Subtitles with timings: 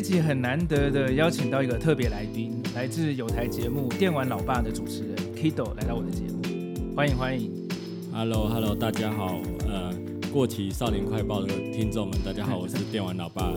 [0.00, 7.68] 这集很难得的邀请到一个特别来宾，来自有台节目《电玩老爸》的主持人 Kido 来到我的节目，欢迎欢迎。
[8.10, 9.94] Hello Hello，大家好，呃，
[10.32, 13.52] 过期少年快报的听众们，大家好，我是电玩老爸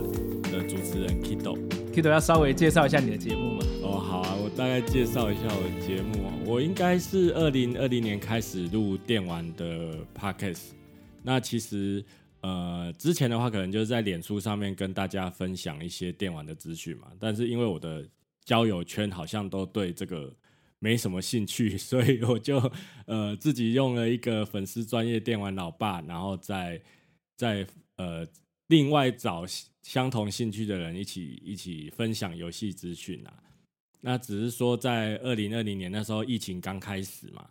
[0.52, 1.58] 的主持人 Kido。
[1.94, 3.66] Kido 要稍微介绍一下你的节目吗？
[3.82, 6.30] 哦，好啊，我大概介绍一下我的节目。
[6.46, 10.72] 我应该是二零二零年开始录电玩的 Podcast，
[11.22, 12.04] 那其实。
[12.44, 18.06] 呃，之前的话可能就是在脸书上面跟大家分享一些电玩的资讯嘛，但是因为我的
[18.44, 20.30] 交友圈好像都对这个
[20.78, 22.70] 没什么兴趣，所以我就
[23.06, 26.82] 呃自己用了一个粉丝专业电玩老爸，然后再
[27.38, 28.28] 再呃
[28.68, 29.46] 另外找
[29.82, 33.34] 相同兴趣的人一起一起分享游戏资讯啊。
[34.02, 37.50] 那只是说在二零二零年那时候疫情刚开始嘛，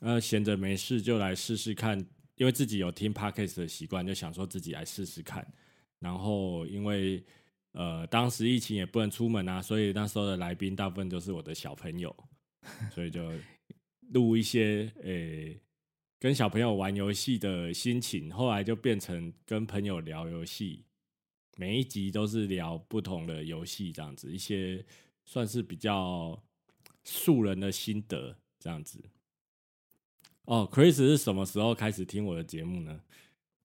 [0.00, 2.04] 呃闲着没事就来试试看。
[2.38, 5.46] 因为自己有听 Podcast 的习惯，就想说自己来试试看。
[5.98, 7.22] 然后因为
[7.72, 12.14] 呃当时疫情也不能出门啊，所以那时候的来宾大部分都是我的小朋友，
[12.94, 13.30] 所以就
[14.12, 15.60] 录一些诶、欸、
[16.20, 18.30] 跟小朋友玩游戏的心情。
[18.30, 20.84] 后来就变成跟朋友聊游戏，
[21.56, 24.86] 每一集都是聊不同的游戏，这样子一些
[25.24, 26.40] 算是比较
[27.04, 29.02] 素人的心得，这样子。
[30.48, 33.00] 哦，Chris 是什么时候开始听我的节目呢？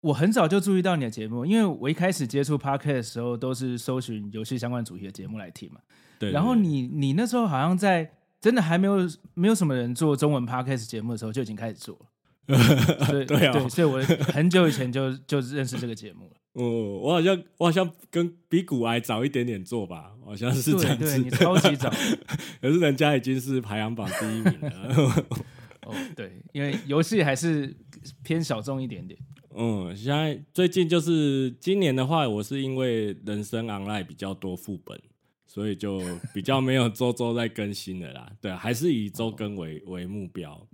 [0.01, 5.79] 我很早就注意到你的节目，因为我一开始接触 Podcast 的时候，都是搜寻游戏相关主题的节目来听嘛。
[6.19, 6.33] 对，对，对。
[6.33, 8.11] 然后你你那时候好像在
[8.41, 8.97] 真的还没有
[9.33, 12.05] 没有什么人做中文 Podcast 节目的时候，就已经开始做了。
[13.09, 14.01] 对对啊，对，所以我
[14.33, 16.31] 很久以前就就认识这个节目了。
[16.51, 21.05] 哦，我好像我好像跟比古癌早一点点做吧，好像是这样子。
[21.05, 21.89] 对，对，你超级早，
[22.61, 25.25] 可是人家已经是排行榜第一名了。
[25.85, 27.75] 哦，对，因为游戏还是
[28.23, 29.19] 偏小众一点点。
[29.55, 34.99] 嗯，现在最近就是今年的话，我是因为人生 online 比较多副本，
[35.45, 36.01] 所以就
[36.33, 38.31] 比较没有周周在更新的啦。
[38.41, 40.67] 对，还是以周更为为目标。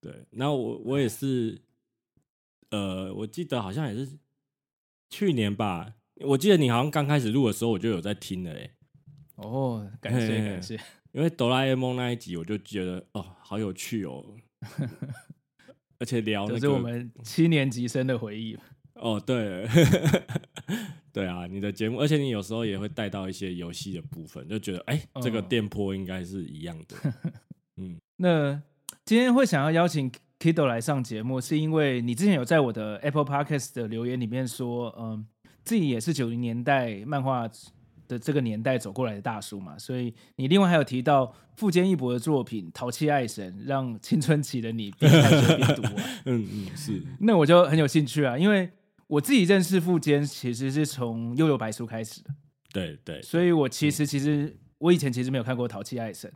[0.00, 1.60] 对，那我我也是，
[2.70, 4.18] 呃，我记得好像也是
[5.10, 5.94] 去年吧。
[6.20, 8.50] 我记得你好像刚开始录的时候，我就有在听了。
[8.52, 8.70] 哎，
[9.36, 10.80] 哦，感谢感谢。
[11.12, 14.24] 因为哆啦 A 梦那一集，我就觉得哦，好有趣哦。
[15.98, 18.58] 而且聊的、那个、是我们七年级生的回忆
[18.94, 19.66] 哦，对，
[21.12, 26.96] 对啊，你的节目，而且你有时候也会带到一些游戏的部分，就觉得哎，这个电波应该是一样的。
[27.76, 28.60] 嗯， 那
[29.04, 35.26] 今天会想要邀请 Kido 来上节目，是因为你之前有在我的 Apple Podcast 的留言里面说，嗯，
[35.64, 37.48] 自己也是九零年代漫画。
[38.12, 45.94] 的这个年代走过来的大叔嘛，所以你另外还有提到富坚义博的作品《淘气爱神》，让青春期的你边看边读完。
[46.26, 47.02] 嗯嗯，是。
[47.20, 48.70] 那我就很有兴趣啊，因为
[49.06, 52.30] 我自己认识富坚其实是从《悠悠白书》开始的。
[52.72, 53.22] 对对。
[53.22, 56.30] 所以我其实其实我以前其实没有看过《淘气爱神》，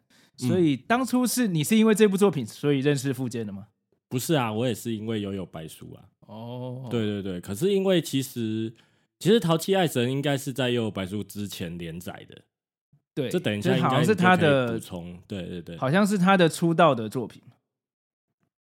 [0.49, 3.67] 所以当初是你是因为这部作品所以认识富坚的吗？
[4.09, 6.05] 不是啊，我也是因为《悠悠白书》啊。
[6.21, 6.89] 哦。
[6.91, 8.75] 对对对，可是因为其实。
[9.19, 12.43] 其实《淘气爱神》应该是在《幽游白书》之前连载的，
[13.15, 17.43] 对，这等一下应该是他的补充，对对对，好像是他的出道的作品，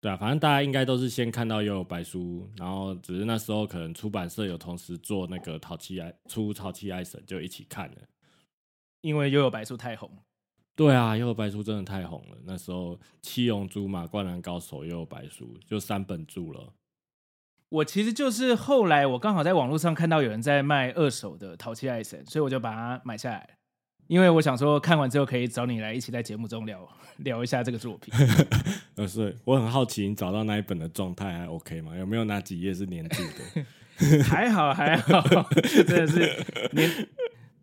[0.01, 7.97] 对啊，反正大家应该都是先看到《幽游白书》，然后只是那时候可能出版社有同时做那个《淘气爱》出《淘气爱神》，就一起看了，
[9.01, 10.09] 因为《幽游白书》太红，
[10.75, 16.73] 对啊，《幽游白书》真的太红了，那时候《七龙珠》嘛，《灌篮高手》《幽游白书》就三本著了。
[17.71, 23.49] 我其实就是后来我刚好在网络上看到有人在卖二手的《淘气爱神》，所以我就把它买下来。
[24.07, 26.85] 因为我想说看完之后可以找你来一起在节目中聊
[27.19, 28.13] 聊一下这个作品。
[28.95, 31.95] 呃，是，我很好奇你找到那一本的状态还 OK 吗？
[31.95, 33.63] 有没有哪几页是黏住的？
[34.21, 35.23] 还好还好，
[35.87, 37.07] 真的是年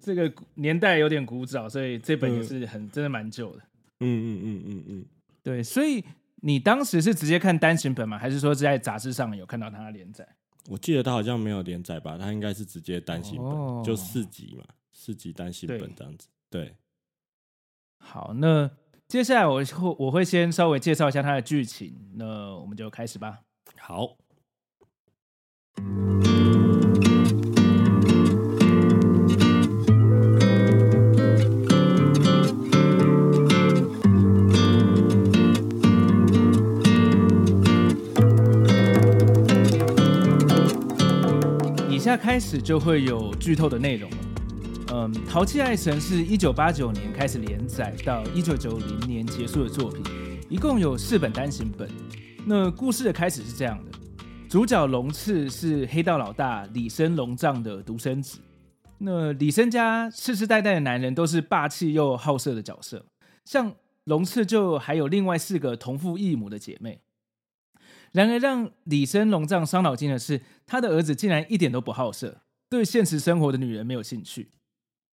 [0.01, 3.59] 这个年代有点古早，所以这本也是很、嗯、真的蛮旧的。
[4.01, 5.05] 嗯嗯嗯嗯嗯，
[5.43, 6.03] 对，所以
[6.43, 8.19] 你当时是直接看单行本吗？
[8.19, 10.27] 还是说在杂志上有看到它的连载？
[10.69, 16.29] 我记得他好像没有连载吧，他应该是直接单行本，哦、就四集嘛，四集单行本这样子。
[16.51, 16.77] 对，对
[17.99, 18.71] 好，那
[19.07, 23.41] 接下来我会我会先稍微介绍一下它的剧情，那我们就开始吧。
[23.79, 24.19] 好。
[42.19, 44.17] 开始就会有剧透的内容了。
[44.93, 50.03] 嗯，《淘气爱神》是一九八九年开始连载到一九九零年结束的作品，
[50.49, 51.89] 一共有四本单行本。
[52.45, 53.99] 那故事的开始是这样的：
[54.49, 58.39] 主角龙次是黑道老大李生龙藏的独生子。
[58.99, 63.07] 那李生家世世代代的男人都是霸气又好色的角色，
[63.45, 63.73] 像
[64.05, 67.01] 龙次就还有另外四个同父异母的姐妹。
[68.13, 74.51] 然而，让李生龙藏伤脑筋的是，他的儿子竟然一点都不好色，对现实生活的女人没有兴趣。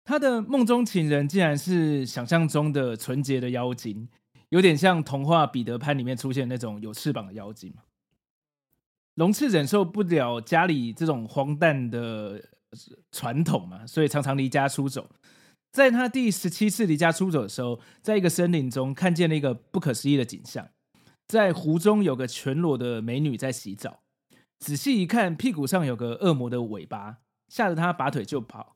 [0.03, 4.09] 他的梦中情人竟然是想象中的纯洁的妖精，
[4.49, 7.73] 有点像童话《彼得潘》里面出现那种有翅膀的妖精。
[9.15, 12.41] 龙次忍受不了家里这种荒诞的
[13.11, 15.09] 传统嘛，所以常常离家出走。
[15.71, 20.67] 在他第十七次离家出走的时候，在一个森林中看见了一个不可思议的景象。
[21.31, 24.01] 在湖中有个全裸的美女在洗澡，
[24.59, 28.75] 仔细一看，屁股上有个恶魔的尾巴，吓得他拔腿就跑。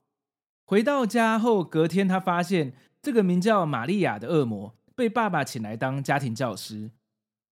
[0.64, 2.72] 回到家后，隔天他发现
[3.02, 6.92] 这个名叫玛利亚的恶魔被爸爸请来当家庭教师，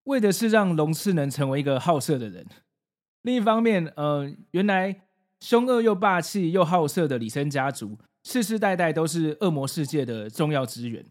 [0.05, 2.43] 为的是让龙次能成为一个好色的人。
[3.21, 5.03] 另一方面，呃，原来
[5.39, 11.05] 凶恶又霸气又好色的李森家族，世世代代都是恶魔世界的重要资源。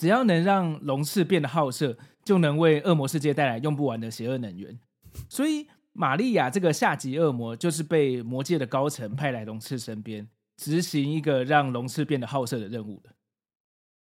[0.00, 1.94] 只要能让龙次变得好色，
[2.24, 4.80] 就能为恶魔世界带来用不完的邪恶能源。
[5.28, 10.26] 所以，玛利亚这个下级恶魔就是被魔界的高层派来龙次身边，
[10.56, 13.10] 执行一个让龙次变得好色的任务的。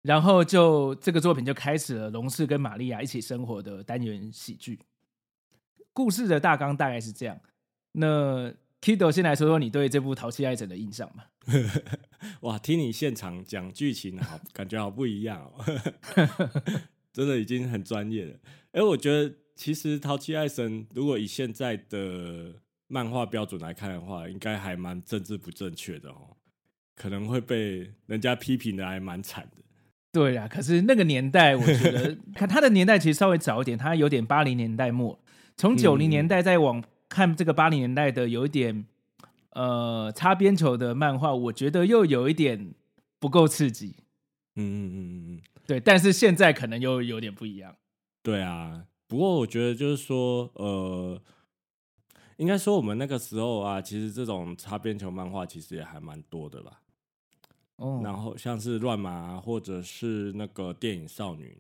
[0.02, 4.80] 然后就，这个作品就开始了龙次跟玛利亚一起生活的单元喜剧。
[5.94, 7.40] 故事的大纲大概是这样。
[7.92, 8.52] 那
[8.82, 11.28] Kido 先来说说你对这部《淘气爱神》的印象吧。
[12.42, 15.64] 哇，听你现场讲剧情，好， 感觉好不一样哦。
[17.14, 18.34] 真的已经很专业了。
[18.72, 22.54] 哎、欸，我觉得其实《淘气爱神》如果以现在的
[22.88, 26.36] 漫画标准来看的话，应该还蛮政治不正确的哦，
[26.96, 29.64] 可能会被人家批评的还蛮惨的。
[30.12, 35.20] 对啊，可是那个年代，我觉得看他的年代其实稍微早一点，他有点八零年代末，
[35.56, 36.84] 从九零年代再往。
[37.08, 38.84] 看这个八零年代的有一点
[39.56, 42.74] 呃擦边球的漫画，我觉得又有一点
[43.20, 43.96] 不够刺激。
[44.56, 45.80] 嗯嗯嗯嗯嗯，对。
[45.80, 47.76] 但是现在可能又有点不一样。
[48.22, 51.22] 对啊，不过我觉得就是说，呃，
[52.38, 56.82] 应该说我们那个时候啊，其实这种擦边球漫画其实也还蛮多的吧。
[57.78, 58.02] 哦。
[58.04, 61.58] 然后像是乱麻，或者是那个电影少女。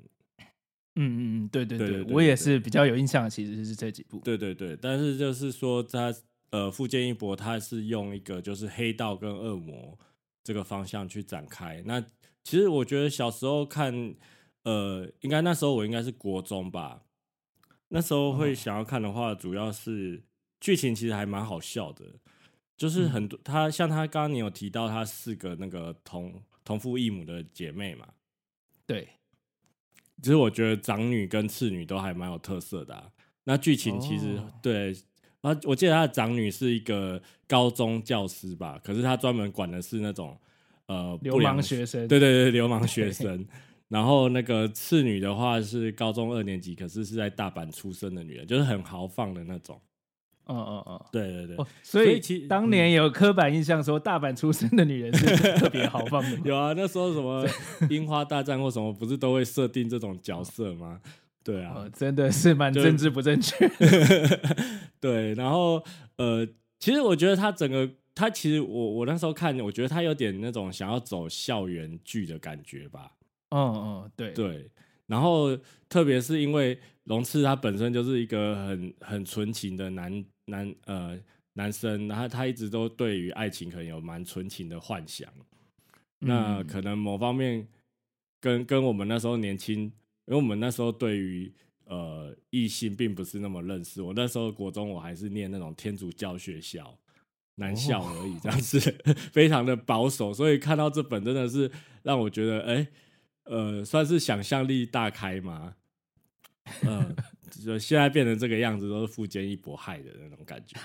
[0.96, 4.20] 嗯嗯嗯，对对对，我也是比较有印象的，其实是这几部。
[4.20, 6.14] 对对对，但是就是说他
[6.56, 10.00] 呃，富坚义博他是用一个就是黑道跟恶魔
[10.42, 11.84] 这个方向去展开。
[11.86, 12.00] 那
[12.46, 14.16] 其实我觉得小时候看，
[14.64, 17.04] 呃，应该那时候我应该是国中吧，
[17.90, 20.24] 那时候会想要看的话，主要是
[20.62, 22.06] 剧情其实还蛮好笑的，
[22.78, 28.08] 就是很多他像他刚刚你有提到他四个那个同同父异母的姐妹嘛，
[28.88, 29.10] 对。
[30.22, 33.12] 其实我觉得长女跟次女都还蛮有特色的啊。
[33.44, 34.96] 那剧情其实对
[35.46, 40.36] 啊，我记得他的长女是一个高中教师吧，可是他专门管的是那种
[40.88, 42.08] 呃流氓学生。
[42.08, 43.46] 对对对，流氓 学生。
[43.88, 49.80] 然后那个次女的话是高中二年级，可是是在大阪出生的女人，就是很豪放的那种。
[50.48, 55.26] 嗯嗯嗯，对对对，哦、所以其实当年有刻板印象说大阪出生的女人是
[55.58, 56.40] 特别豪放的。
[56.44, 57.48] 有啊，那时候什么
[57.90, 61.00] 樱花大战或什么，不是都会设定这种角色吗？
[61.46, 63.70] 对啊，哦、真的是蛮政治不正确。
[65.00, 65.82] 对，然后
[66.18, 66.46] 呃，
[66.80, 73.12] 其实我觉得他整个他其实我我那时候看，我觉得他有点那种想要走校园剧的感觉吧。
[73.52, 74.70] 嗯嗯，对对。
[75.06, 75.56] 然后
[75.88, 80.26] 特别是因为龙次他本身就是一个很很纯情的男。
[80.48, 81.20] 男呃
[81.54, 85.28] 男生，然后他一直都对于爱情可能有蛮纯情的幻想，
[86.20, 87.68] 那可能某方面
[88.40, 89.92] 跟跟我们那时候年轻，
[90.26, 91.54] 因为我们那时候对于
[91.86, 94.02] 呃异性并不是那么认识。
[94.02, 96.98] 我那时候国中我还是念那种天主教学校，
[97.56, 100.34] 男校而已，这样子、哦、 非常的保守。
[100.34, 101.72] 所以看到这本真的是
[102.04, 102.88] 让我觉得，哎、欸，
[103.44, 105.76] 呃，算是想象力大开嘛。
[106.82, 107.16] 嗯、呃，
[107.64, 110.76] 就现在变成这个样子，都是富坚义博害的那种感觉。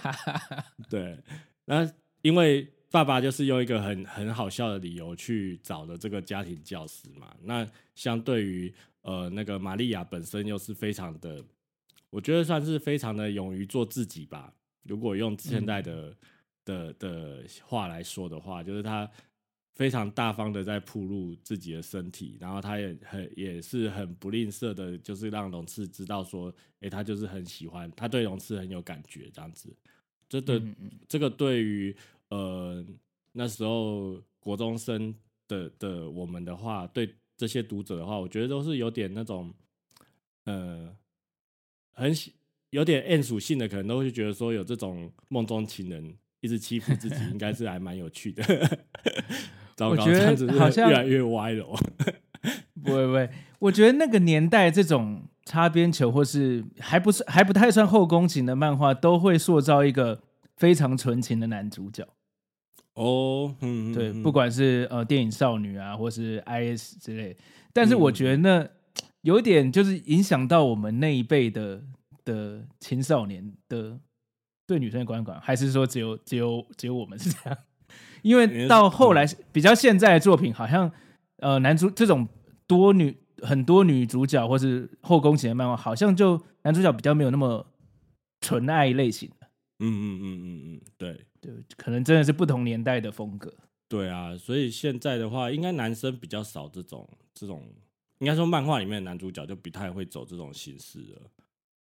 [0.90, 1.18] 对，
[1.64, 1.90] 那
[2.22, 2.68] 因为。
[2.92, 7.32] 爸爸就是用一个很很好笑的理由去找的这个家庭教师嘛。
[7.44, 11.44] 那相对于呃那个玛利亚本身又是非常的，
[12.10, 14.52] 我觉得算是非常的勇于做自己吧。
[14.82, 16.16] 如果用现在的、嗯、
[16.64, 19.10] 的的话来说的话，就是他
[19.74, 29.74] 非常大方的在铺露自己的身体，然后他也很也是很不吝啬的，就是让龙次知道说，哎，他就是很喜欢，他对龙次很有感觉这样子。
[30.28, 30.62] 这对
[31.08, 31.96] 这个对于。
[32.30, 32.86] 呃，
[33.32, 35.12] 那时候国中生
[35.48, 39.50] 的的我们的话，对这些读者的话，我觉得都是有点那种，
[40.44, 40.94] 呃，
[41.94, 42.34] 很喜
[42.68, 48.42] 有点 N 属性的，可能都会觉得说有这种梦中情人一直欺负自己，应该是还蛮有趣的。
[49.74, 51.64] 糟糕，这样子好像越来越歪了。
[52.84, 60.22] 不会不会，我觉得那个年代这种擦边球或是还不是还不太算后宫情的漫画，都会塑造一个
[60.58, 62.06] 非常纯情的男主角。
[63.00, 67.34] 哦，嗯，对，不管是呃电影少女啊，或是 IS 之类，
[67.72, 68.68] 但是我觉得那
[69.22, 71.82] 有一点就是影响到我们那一辈的
[72.26, 73.98] 的青少年的
[74.66, 77.58] 对女生的观感，还是说只有只有只有我们是这样？
[78.20, 80.92] 因为到后来比较现在的作品，好像
[81.38, 82.28] 呃男主这种
[82.66, 87.66] 多女很多女主角或是后宫型的漫画，好像就男主角比较没有那么
[88.42, 89.39] 纯爱类型的。
[89.80, 91.20] 嗯嗯嗯嗯嗯，对。
[91.40, 93.52] 对，可能真的是不同年代的风格。
[93.88, 97.66] 对啊，所以现在的话，应该男生比较少这种这种，
[98.18, 101.22] 应该说漫画里面的男主角就不太会走这种形式了。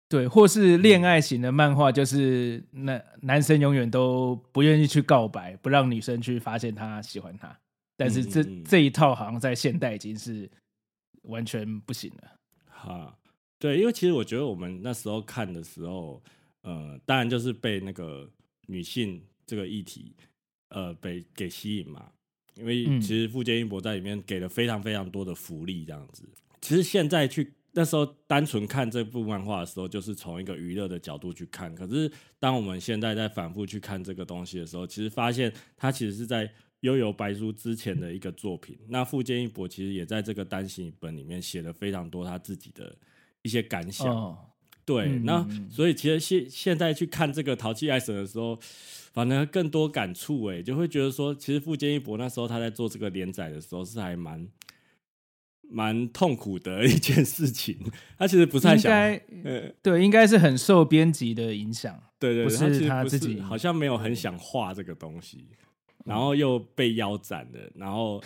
[0.09, 7.57] 对，或是恋爱型的漫画，就是那男生永远都不愿意去告白，不让女生去发现他喜欢他。
[7.97, 10.51] 但是这嗯嗯嗯这一套好像在现代已经是
[11.23, 12.31] 完全不行了。
[12.67, 13.17] 哈，
[13.59, 16.23] 对，因为其实我觉得我们那时候看的时候，
[16.65, 18.29] 呃，当然就是被那个
[18.67, 19.23] 女性。
[19.47, 20.17] 这个议题，
[20.71, 22.11] 呃，被给吸引嘛？
[22.55, 26.27] 因为其实富坚义博在里面给了非常非常多的福利，这样子。
[26.63, 31.75] 其实现在去那时候单纯看这部漫画的时候，就是从一个娱乐的角度去看。
[31.75, 36.49] 可是当我们现在在反复去看这个东西的时候，其实发现它其实是在
[36.81, 38.79] 《悠游白书》之前的一个作品。
[38.89, 42.97] 那富坚义博其实也在这个单行本里面写了非常多他自己的
[43.43, 44.09] 一些感想。
[44.09, 44.39] 哦、
[44.85, 48.59] 对，嗯、那所以其实现现在去看这个《淘气爱神》的时候。
[49.15, 54.45] 反而更多感触哎，就会觉得说，其实富坚义博那时候他在做这个连载的时候是还蛮
[55.71, 57.79] 蛮痛苦的一件事情。
[58.19, 58.93] 他其实不太想，
[59.45, 61.97] 呃，对，应该是很受编辑的影响。
[62.19, 65.47] 对对，不是他自己好像没有很想画这个东西，
[66.05, 68.21] 然后又被腰斩了，然后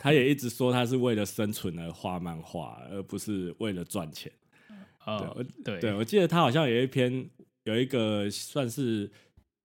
[0.00, 4.30] 他也一直说他是为了生存而画漫画，而不是为了赚钱。
[5.16, 7.28] 哦，对，对，我记得他好像有一篇
[7.64, 9.10] 有一个算是。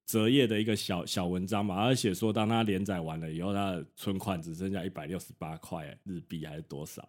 [0.06, 7.08] 折页的一个小小文章嘛，而且说当他连载完了以后，他的存款只剩下一百六十八块日币还是多少？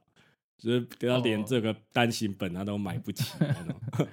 [0.56, 4.08] 就是给他连这个单行本他都买不起那种。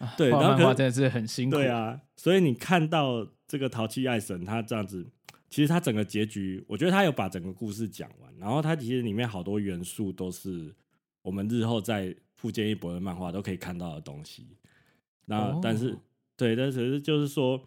[0.16, 1.56] 对，画漫画真的是很辛苦。
[1.56, 5.06] 对啊，所以你看到这个淘气爱神他这样子，
[5.50, 10.74] 其实他整个结局，我觉得他有把整个故事讲完，然后他其实里面好多元素都是
[11.20, 14.56] 我们日后在富坚义博的漫画都可以看到的东西。
[15.26, 15.94] 那但是。
[16.38, 17.60] 对，但是就是说，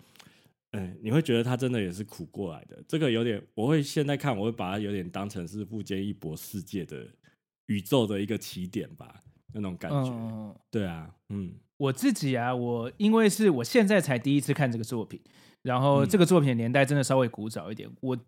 [0.69, 2.81] 哎，你会觉得他真的也是苦过来的。
[2.87, 7.05] 这个有点，我会现在看，我会把它有点当成是富坚义博世界的
[7.65, 9.21] 宇宙的一个起点吧，
[9.53, 10.09] 那种感觉。
[10.09, 15.19] 嗯、对啊，嗯，我自己啊，我因为是我现在才第一次看这个作品，
[15.63, 17.89] 然后这个作品的年代真的稍微古早一点。
[17.89, 18.19] 嗯、我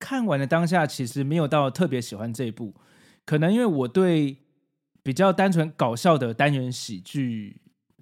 [0.00, 2.74] 看完的当下，其实没有到特别喜欢这一部，
[3.24, 4.38] 可能因为我对
[5.04, 7.60] 比较单纯搞笑的单元喜剧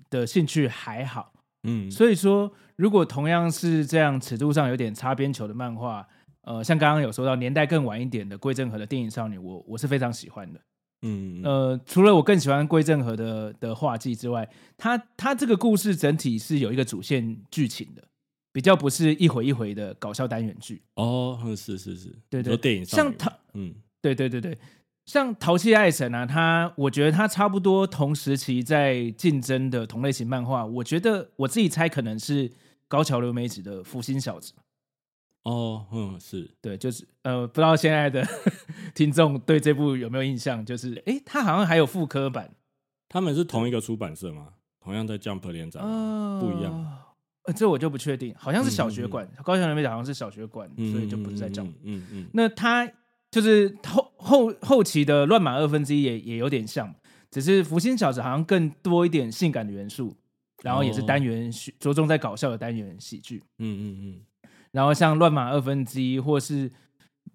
[0.09, 1.35] 的兴趣还好。
[1.65, 6.09] 嗯，所以说，如果同样是这样尺度上有点擦边球的漫画，
[6.43, 10.61] 呃，像刚刚有说到年代更晚一点的桂正和的电影少女，我我是非常喜欢的。
[11.03, 18.03] 嗯，呃，除了我更喜欢桂正和的的画技之外，他他这个故事整体是有一个主线剧情的，
[18.53, 20.83] 比较不是一回一回的搞笑单元剧。
[20.95, 24.57] 哦，是是是，对对，电影像他，嗯，对对对对。
[25.05, 32.51] 像淘气爱神啊，他我觉得他差不多同时期在竞争的同类型漫画，我觉得我自己猜可能是
[32.87, 34.53] 高桥留美子的《福星小子》。
[35.43, 38.25] 哦，嗯，是对，就是呃，不知道现在的
[38.95, 40.65] 听众对这部有没有印象？
[40.65, 42.55] 就是哎，它好像还有复刻版。
[43.09, 44.51] 他们是同一个出版社吗？
[44.81, 45.81] 同样在 Jump 连载？
[45.81, 46.99] 呃，不一样。
[47.47, 51.71] 呃，这我就不确定，好像是小学馆，高桥留美子好像是小学馆，嗯、所以就不是在 Jump。
[51.71, 52.03] 嗯嗯。
[52.03, 52.89] 嗯嗯那他
[53.33, 56.95] 就是后后后期的乱码二分之一也也有点像，
[57.33, 60.15] 只是福星小子好像更多一点性感的元素，
[60.63, 63.43] 然后也是单元着重在搞笑的单元喜剧。
[63.59, 64.51] 嗯嗯嗯。
[64.71, 66.71] 然后像乱码二分之一，或是。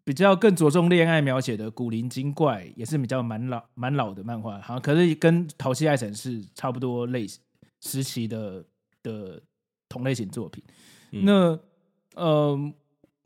[0.04, 7.26] 比较更着重恋爱描写的《古灵精怪》也是比较蛮老蛮老的漫画，好像可是跟《淘气爱神》是差不多类
[7.82, 8.64] 时期的
[9.04, 9.42] 的
[9.90, 10.64] 同类型作品。
[11.12, 11.60] 嗯、那
[12.16, 12.74] 呃，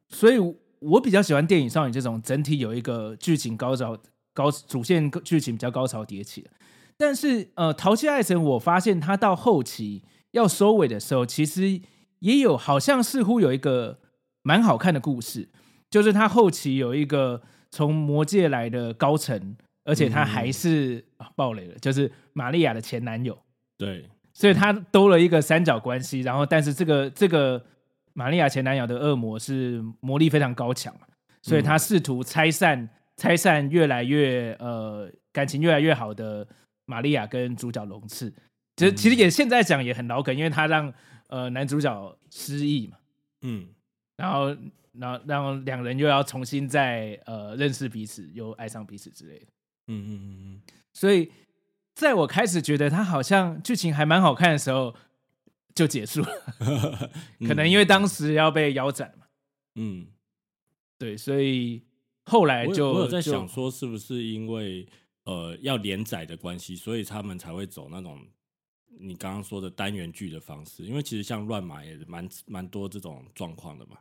[0.10, 0.40] 所以
[0.82, 3.98] 我比较喜欢电影少女这种整体有一个剧情高潮
[4.34, 6.50] 高主线剧情比较高潮迭起的。
[6.98, 11.82] 但是呃，《淘气爱神》我发现它到后期要收尾的时候，其实
[12.20, 14.00] 也有好像似乎有一个
[14.44, 15.50] 蛮好看的故事。
[15.90, 23.38] 就是他后期有一个从魔界来的高层，而且他还是、嗯啊、暴雷了，就是玛利亚的前男友。
[23.78, 26.22] 对，所以他兜了一个三角关系。
[26.22, 27.62] 然后，但是这个这个
[28.14, 30.96] 玛利亚前男友的恶魔是魔力非常高强，
[31.42, 36.48] 所以他试图拆散拆散越来越呃感情越来越好的
[36.86, 38.34] 玛利亚跟主角龙次。
[38.78, 40.94] 其实其实也现在讲也很老梗，因为他让
[41.28, 42.98] 呃男主角失忆嘛。
[43.42, 43.68] 嗯，
[44.18, 44.56] 然后。
[44.94, 49.46] 然后，然后两人又要重新再呃认识彼此，又爱上彼此之类的。
[49.88, 50.62] 嗯嗯嗯嗯。
[50.92, 51.32] 所以，
[51.96, 54.94] 在我开始觉得他好像剧情还蛮好看的时候，
[55.76, 57.12] 就结束了。
[57.48, 59.26] 可能因为当时要被腰斩嘛。
[59.76, 60.08] 嗯。
[60.98, 61.82] 对，所以
[62.26, 64.88] 后来就我，我有在想说，是不是因为
[65.24, 68.20] 呃要连载的关系，所以他们才会走那种
[69.00, 70.84] 你刚刚说的单元剧的方式？
[70.86, 73.98] 因为其实像乱码也蛮蛮多这种状况的嘛。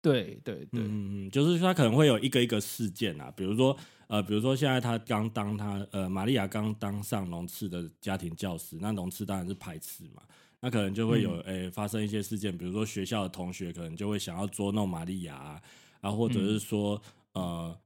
[0.00, 10.22] 对对对，嗯嗯，就是他可能会有一个一个事件啊，比如说呃，比如说现在他刚当他呃，玛利亚刚当上龙次的家庭教师，那龙次当然是排斥嘛，
[10.62, 11.62] 那可能就会有诶、嗯。
[11.64, 15.62] 欸、发生一些事件，比如说学校的同学可能就会想要捉弄玛利亚啊，
[16.00, 16.98] 然后或者是说、
[17.34, 17.80] 嗯、呃，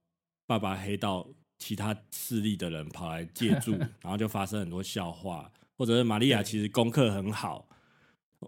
[0.46, 1.26] 爸爸黑道
[1.58, 7.68] 其他势力的人跑来借 住，然后就发生很多笑话，或者是玛利亚其实功课很好，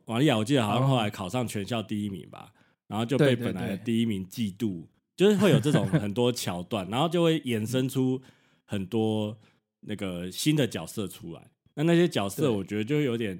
[0.06, 2.52] 玛利亚我记得好像后来考上全校第一名吧。
[2.88, 8.18] 然后就被本来的第一名嫉妒，就是会有这种很多桥段，然后就会衍生出
[8.64, 9.36] 很多
[9.80, 11.50] 那个新的角色出来。
[11.74, 13.38] 那那些角色，我觉得就有点，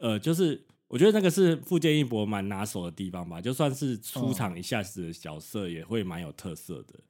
[0.00, 3.40] 呃，就是我觉得那个是富坚义博蛮拿手的地方吧。
[3.40, 7.00] 就算是出场一下子的角色，也会蛮有特色的。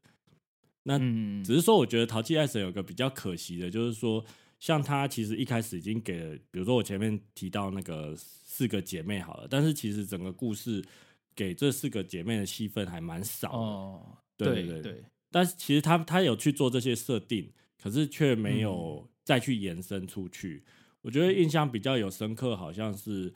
[0.82, 0.98] 那
[1.42, 4.24] 只是说，我觉得淘气爱神有个比较可惜的，就是说，
[4.58, 10.84] 像他其实一开始已经给了，比如说我前面提到那个四个姐妹好了，但是其实整个故事。
[11.32, 17.50] 给这四个姐妹的戏份还蛮少哦，对对对，但是其实他他有去做这些设定，
[17.80, 20.62] 可是却没有再去延伸出去。
[20.66, 20.72] 嗯、
[21.02, 23.32] 我觉得印象比较有深刻，好像是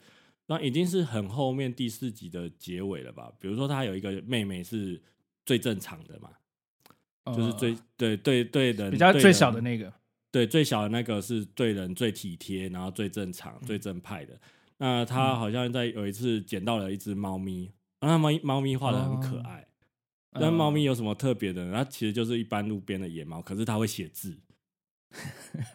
[0.47, 3.31] 那已经是很后面第四集的结尾了吧？
[3.39, 5.01] 比如说他有一个妹妹是
[5.45, 6.29] 最正常的嘛，
[7.25, 9.93] 哦、就是最对对对人比较最小的那个，
[10.31, 14.39] 对最小的那个是对人最体贴，然后最正常、最正派的。
[14.77, 17.71] 那他好像在有一次捡到了一只猫咪。
[18.01, 19.65] 那猫猫咪画的很可爱，
[20.31, 21.71] 但、哦、猫咪有什么特别的？
[21.71, 24.37] 它其实就是一般路边的野猫，可是它会写字，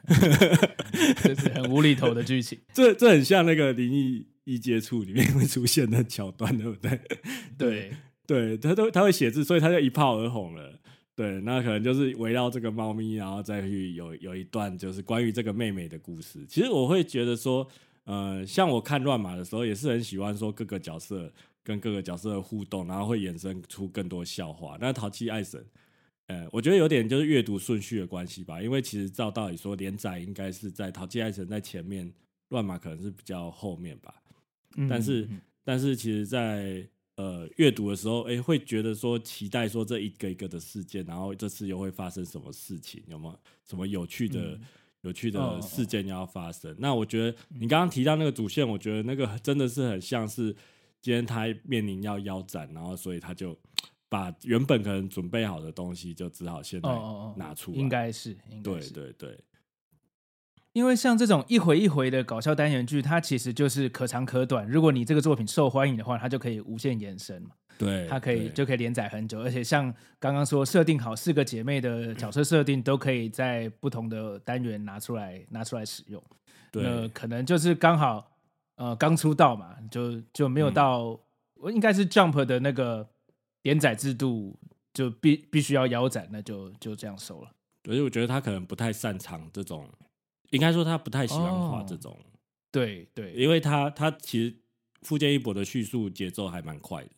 [1.22, 2.58] 这是很无厘头的剧情。
[2.72, 7.00] 这这很像那个《灵异一接触》里面会出现的桥段，对不对？
[7.56, 7.92] 对
[8.26, 10.78] 对，他都他会写字，所以他就一炮而红了。
[11.14, 16.44] 对，那可能就是围绕这个猫咪，然后再去有有一段就是关于这个妹妹的故事。
[16.48, 17.66] 其实我会觉得说，
[18.04, 21.32] 呃，像我看乱马的时候，也是很喜欢说各个角色。
[21.62, 24.78] 跟各个角色的互动，然后会衍生出更多笑话。
[24.80, 25.62] 那淘气爱神，
[26.30, 28.62] 呃，我觉得有点就是阅读顺序的关系吧。
[28.62, 32.12] 因为其实照道理说，连载应该是在淘气爱神在前面，
[32.50, 34.14] 乱马可能是比较后面吧。
[34.76, 35.28] 嗯、但是，
[35.64, 43.02] 但是其实在，在呃阅读的时候，哎，会觉得说期待说这一个一个的事件，然后这次又会发生什么事情？
[43.08, 43.38] 有没有
[43.68, 44.60] 什么有趣的、嗯、
[45.02, 46.70] 有趣的事件要发生？
[46.72, 50.54] 哦、那我觉得你刚刚提到那个主线，我觉得那个真的是很像是。
[51.02, 53.58] 今天他面临要腰斩，然后所以他就
[54.10, 56.88] 把原本可能准备好的东西，就只好现在
[57.36, 57.78] 拿出来。
[57.78, 59.38] 应该是，应该是，对对对。
[60.72, 64.68] 因为像这种一回一回的搞笑单元剧，它其实就是可长可短。
[64.68, 67.50] 如果你这个作品受欢迎的话，它就可以无限延伸嘛。
[67.78, 69.40] 对，它可以就可以连载很久。
[69.40, 76.22] 而且像刚刚说设定好四个姐妹的角色设定，都可以在不同的单元拿出来拿出来使用。
[76.70, 78.26] 对，那可能就是刚好。
[78.76, 81.08] 呃，刚出道嘛，就就没有到，
[81.56, 83.06] 我、嗯、应该是 Jump 的那个
[83.62, 84.58] 连载制度
[84.92, 87.50] 就必必须要腰斩，那就就这样收了。
[87.84, 89.88] 所以我觉得他可能不太擅长这种，
[90.50, 92.12] 应该说他不太喜欢画这种。
[92.12, 92.24] 哦、
[92.70, 94.54] 对对，因为他他其实
[95.02, 97.10] 富坚义博的叙述节奏还蛮快的。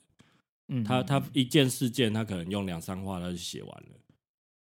[0.69, 3.99] 嗯，他他一件事件，他可能用两三话他就写完了。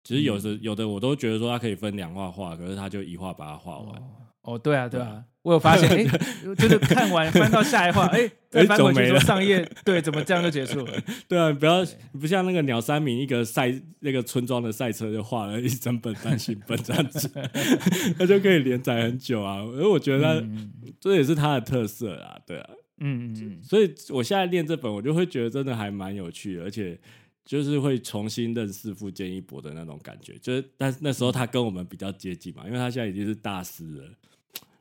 [0.04, 4.00] 其实有时、嗯、有的我都觉得说他可以分两画画，可是他就一画把它画完。
[4.00, 4.10] 哦
[4.42, 6.04] 哦，对啊，对啊，我有发现， 哎，
[6.54, 10.92] 就是看完翻到下一话，哎， 再翻回去说上页，对，怎么这样就结束了？
[11.26, 11.84] 对啊，不要
[12.20, 17.28] 不像那个鸟山明一个赛那个村庄的赛车就画了一整本单行本这样子，
[18.18, 19.62] 他就可以连载很久啊。
[19.62, 20.46] 因为我觉得他
[21.00, 26.98] 这也是他的特色啊，对啊，嗯嗯，所以我现在练这本，我就会觉得真的还蛮有趣的，而且
[27.46, 30.34] 就是会重新认识富坚一博的那种感觉。
[30.42, 34.04] 就是，但是那时候他跟我们比较接近嘛，因为他现在已经是大师了。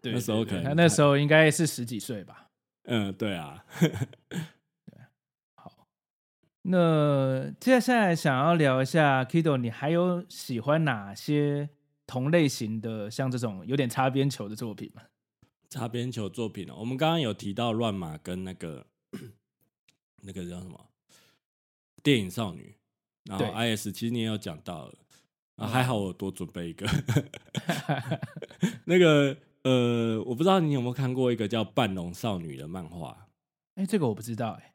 [0.02, 2.50] 对，那时候可能他那时候应该是十几岁吧。
[2.84, 3.66] 嗯，对啊。
[3.80, 3.92] 对，
[5.56, 5.88] 好。
[6.62, 11.70] 那接下来想要聊一下，Kido，你还有喜欢哪些
[12.08, 15.04] 同类型的，像这种有点擦边球的作品吗？
[15.70, 18.88] 擦边球作品哦，我们刚刚有提到乱马跟那个
[20.24, 20.90] 那个叫什么
[22.02, 22.76] 电影少女，
[23.26, 24.96] 然后 IS，其实你也有讲到了
[25.58, 26.88] 啊，还好我多准备一个
[28.86, 29.38] 那个。
[29.63, 33.28] 呃，我不知道你有没有看过一个叫《半龙少女》的漫画？
[33.76, 34.74] 哎，这个我不知道哎。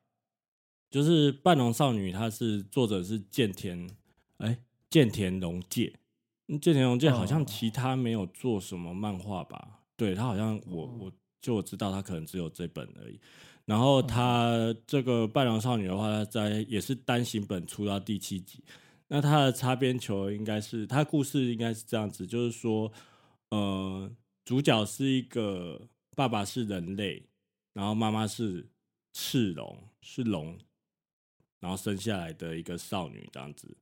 [0.91, 3.89] 就是《半龙少女》，它是作者是剑田，
[4.37, 4.59] 哎，
[4.91, 5.93] 剑田龙介。
[6.61, 9.59] 剑田龙介好像其他没有做什么漫画吧？
[9.59, 13.19] 哦、对，他好像我我就我知道他可能只有这本而已。
[13.65, 18.63] 然后他这个《半龙少女》的话，他在也是单行本出到第七集。
[19.09, 22.93] 那他的擦边球应该是他故事应该是这样子，就是说，
[23.49, 24.11] 呃。
[24.45, 27.23] 主角是一个爸爸是人类，
[27.73, 28.69] 然后妈妈是
[29.15, 30.59] 赤龙，是龙，
[31.61, 33.75] 然后生下来的一个少女这样子，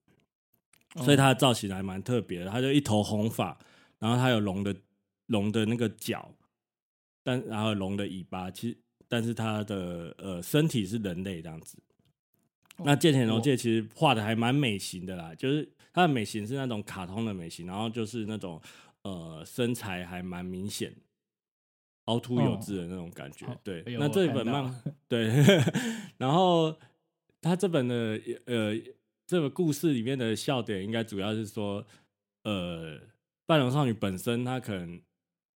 [0.99, 2.51] 所以她的造型还蛮特别的。
[2.51, 3.59] 她就一头红发，
[3.99, 4.77] 然后她有龙的
[5.27, 6.33] 龙的那个角，
[7.25, 11.77] 但然后龙的尾巴，其实但是她的呃身体是人类这样子。
[12.79, 18.63] 那剑田龙介其实画的还蛮美型的啦，就是她的美型是那种卡通的美型，然后就是那种。
[19.03, 20.95] 呃，身材还蛮明显，
[22.05, 23.45] 凹凸有致的那种感觉。
[23.47, 25.27] 哦、对，那这本漫， 对，
[26.19, 26.79] 然后
[27.41, 28.75] 他这本的呃，
[29.27, 31.85] 这个故事里面的笑点，应该主要是说，
[32.45, 33.01] 呃，
[33.45, 35.03] 半龙少女本身她可能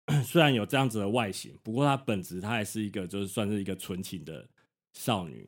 [0.25, 4.49] 虽然有这样子的外形，不过她本质她还是一个就是算是一个纯情的
[4.93, 5.47] 少女，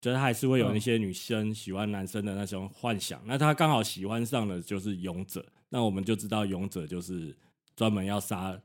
[0.00, 3.20] 就是她还是会有那些女生喜欢男生的那种幻想。
[3.22, 5.44] 嗯、那她刚好喜欢上的就是勇者。
[5.72, 7.34] 那我们就知道勇者就是
[7.74, 8.60] 专门要杀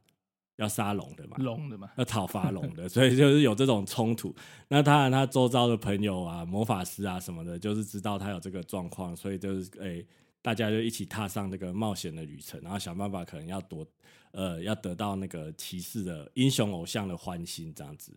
[0.57, 4.35] 要杀龙的嘛，龙的嘛，要讨伐龙的，所以就是有这种冲突。
[4.67, 10.07] 那当然，他周遭的朋友啊、魔法师啊什么的，就是知道他有这个状况，所以就是诶、欸，
[10.41, 13.87] 大家就一起踏上这个冒险的旅程，然后想办法可能要夺
[14.31, 18.11] 呃要得到那个骑士的英雄偶像的欢心这样子。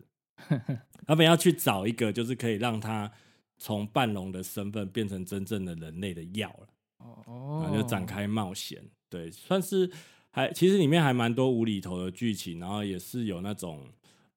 [1.07, 3.09] 他们要去找一个就是可以让他
[3.57, 6.67] 从半龙的身份变成真正的人类的药了。
[7.25, 9.89] 哦，然后就展开冒险，对，算是
[10.29, 13.87] 还其实里面还蛮多无厘头的剧情，然后也是有那种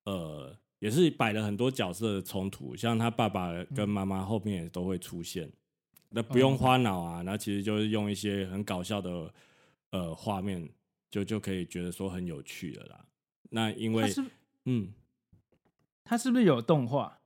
[0.05, 5.51] 呃，也是摆了很多角色的冲突，像他爸爸跟妈妈后面也都会出现，
[6.11, 9.33] 那不用花脑啊，那其实就是用一些很搞笑的
[9.91, 10.69] 呃画面，
[11.11, 13.05] 就就可以觉得说很有趣了啦。
[13.51, 14.13] 那因为
[14.65, 14.93] 嗯，
[16.05, 17.21] 他是不是有动画？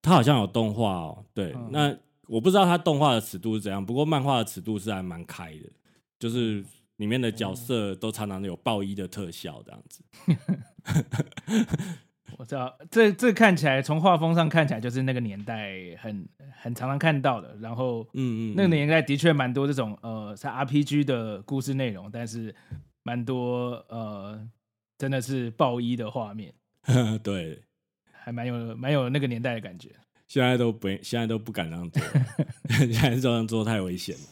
[0.00, 1.96] 他好像有动画哦，对，那。
[2.28, 5.70] 我不知道他动画的尺度是怎样，不过漫画的尺度是还蛮开的，
[6.18, 6.64] 就是
[6.96, 10.04] 里面的角色都常常有爆衣的特效这样子。
[12.38, 16.26] 我知道，这这看起来从画风上看起来就是那个年代很
[16.60, 22.54] 很常常看到的，然后嗯嗯，那个年代的确蛮多这种呃是 RPG 的故事内容，但是
[23.02, 24.48] 蛮多呃
[24.96, 26.54] 真的是爆衣的画面，
[27.22, 27.62] 对，
[28.10, 29.90] 还蛮有蛮有那个年代的感觉。
[30.32, 32.02] 现在都不，现在都不敢这样做，
[32.90, 34.22] 现在这样做太危险了。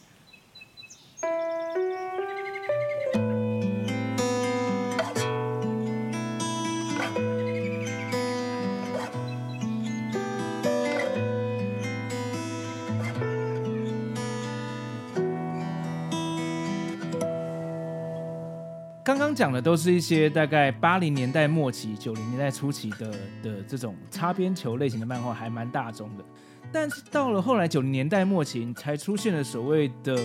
[19.41, 23.09] 讲的都是一些大概八零年代末期、九零年代初期的
[23.41, 26.23] 的这种擦边球类型的漫画，还蛮大众的。
[26.71, 30.15] 但是到了后来九零年代末期，才出现了所谓的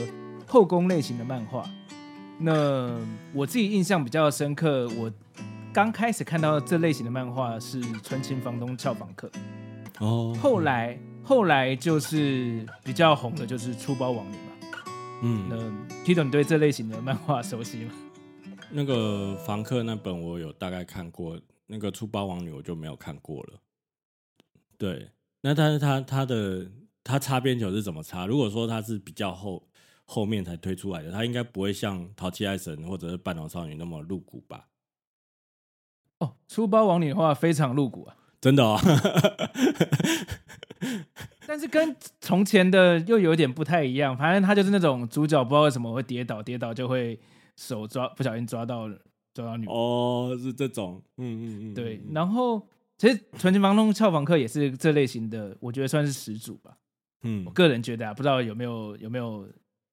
[0.46, 1.64] 后宫类型的漫画。
[2.38, 2.94] 那
[3.32, 5.10] 我自己印象比较深刻，我
[5.72, 9.30] 刚开始看到这类型的漫画是《纯情房东俏房客》。
[10.04, 14.84] 哦，后来后来就是比较红的就是《出包王女》嘛。
[15.22, 15.56] 嗯，那
[16.04, 17.92] Tito 你对这类型的漫画熟悉吗？
[18.70, 23.60] 那个房客那本我有大概看过，那个《出包王女》我就没有看过了。
[24.78, 26.70] 对，那但是他他的
[27.02, 28.26] 他擦边球是怎么擦？
[28.26, 29.66] 如果说他是比较后
[30.04, 34.68] 后面才推出来的，他应该不会像《淘气爱神》或者是《半岛少女》那么露骨吧？
[36.18, 38.78] 哦，《出包王女》的话非常露骨啊，真的哦。
[41.48, 47.18] 但是跟从前的又有点不太一样，反正他就是那种主角不知道为什么会跌倒，跌倒就会
[47.56, 48.88] 手抓不小心抓到
[49.34, 52.00] 抓到女哦，是这种，嗯嗯嗯，对。
[52.12, 52.66] 然后
[52.96, 56.78] 其实《纯情房东俏房客》也是这类型的，我觉得算是始祖吧。
[57.22, 59.48] 嗯，我个人觉得啊，不知道有没有有没有，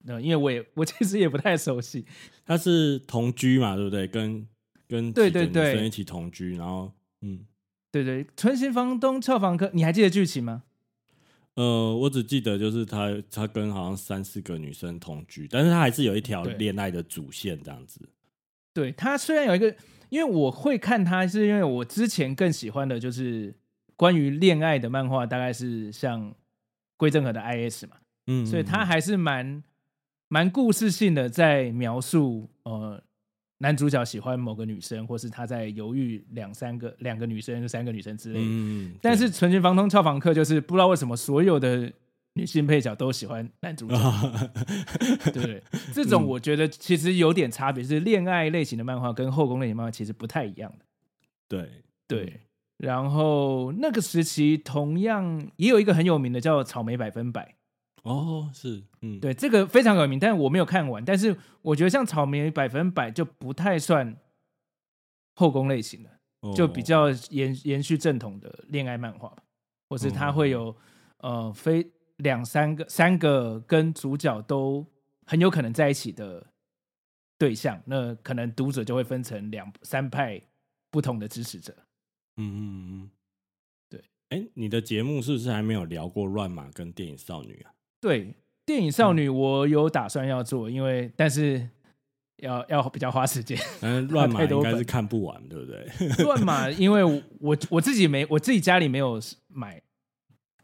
[0.05, 2.05] 那因为我也我其实也不太熟悉。
[2.45, 4.07] 他是同居嘛，对不对？
[4.07, 4.47] 跟
[4.87, 7.45] 跟对对对，跟一起同居，然后嗯，
[7.91, 10.63] 对对，《纯情房东俏房客》，你还记得剧情吗？
[11.55, 17.99] 呃，我只记得就是他他跟好像三四个女生同居，但是他还是有一条恋爱的主线这样子。
[18.73, 19.75] 对，他虽然有一个，
[20.09, 23.53] 因为我会看他，是因为我之前更喜欢的就是
[23.95, 26.33] 关于恋爱的漫画，大概是像
[26.97, 29.63] 归正和的 IS 嘛，嗯，所以他还是蛮
[30.27, 33.03] 蛮故事性的，在描述呃。
[33.59, 38.45] 男主角喜欢某个女生，或是他在犹豫两三个两个女生、三个女生之类的。
[38.45, 41.91] 嗯，但是《纯情房东俏房客》就是不知道为什么所有的
[42.33, 43.95] 女性配角都喜欢男主角。
[43.95, 44.49] 哦、
[45.33, 45.63] 对，
[45.93, 50.85] 这种我觉得其实有点差别，就是恋爱类型的漫画跟后宫类型漫画其实不太一样的。
[51.47, 51.69] 对
[52.07, 52.41] 对，
[52.77, 57.45] 然后那个时期同样也有一个很有名的叫《草莓百分百》。
[58.03, 61.03] 哦，是，嗯，对，这个非常有名，但是我没有看完。
[61.03, 64.15] 但是我觉得像《草莓百分百》就不太算
[65.35, 66.09] 后宫类型的，
[66.41, 69.43] 哦、就比较延延续正统的恋爱漫画吧，
[69.89, 70.67] 或是它会有、
[71.19, 74.85] 哦、呃非两三个三个跟主角都
[75.25, 76.45] 很有可能在一起的
[77.37, 80.41] 对象，那可能读者就会分成两三派
[80.91, 81.73] 不同的支持者。
[82.35, 82.59] 嗯嗯
[82.91, 83.11] 嗯，
[83.89, 84.03] 对。
[84.27, 87.71] 哎，你的节目是不是还没有聊过乱马跟电影少女啊？
[88.03, 88.35] 对，
[88.65, 91.65] 电影少女我有打算要做，因为但是
[92.39, 93.57] 要要比较花时间。
[93.79, 95.87] 嗯，乱码应该是看不完，对不对？
[96.25, 97.01] 乱码，因为
[97.39, 99.81] 我我自己没，我自己家里没有买，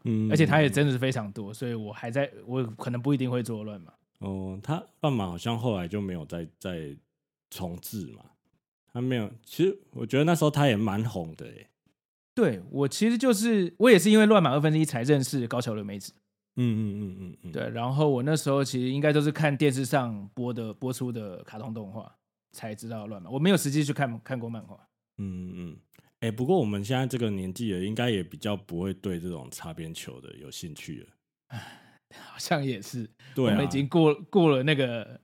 [0.03, 3.93] 嗯，而且它也真的是非常多，所以我还在，我可能不一定会做乱码。
[4.19, 6.93] 哦，他乱码好像后来就没有再再
[7.49, 8.25] 重置嘛，
[8.91, 9.31] 他没有。
[9.45, 11.69] 其实我觉得那时候他也蛮红的，哎。
[12.35, 16.11] 对，我其实就是我也是因为乱码二分之一才认识高桥留美子。
[16.61, 17.69] 嗯嗯嗯嗯嗯，对。
[17.69, 22.13] 然后我那时候其实应该都是看电视上播的播出的卡通动画
[22.51, 24.77] 才知道乱马，我没有实际去看看过漫画。
[25.17, 25.77] 嗯嗯，
[26.19, 31.07] 哎、欸，不过我们现在这个年纪了，应该也比较不会对这种擦边球的有兴趣了。
[32.17, 35.21] 好像也是，对、啊，我们已经过过了那个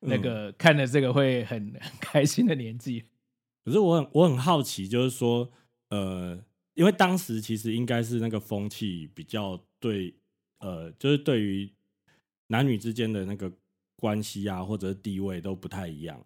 [0.00, 3.04] 那个看了这个会很 很开心的年纪。
[3.64, 5.50] 可是我很我很好奇，就是说，
[5.90, 6.40] 呃，
[6.74, 10.14] 因为当时其实应该是那个风气比较对。
[10.58, 11.70] 呃，就是对于
[12.46, 13.52] 男女之间的那个
[13.96, 16.24] 关系啊，或者地位都不太一样。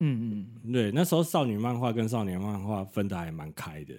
[0.00, 3.94] 嗯嗯，对，那时候少女漫画跟少年漫画分的还蛮开的。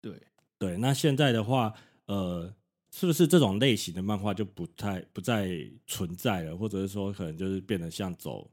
[0.00, 0.20] 对
[0.58, 1.72] 对，那现在的话，
[2.06, 2.52] 呃，
[2.90, 8.50] 是不是这种类型的漫画就不太不再存在了，或者是说可能就是变得像走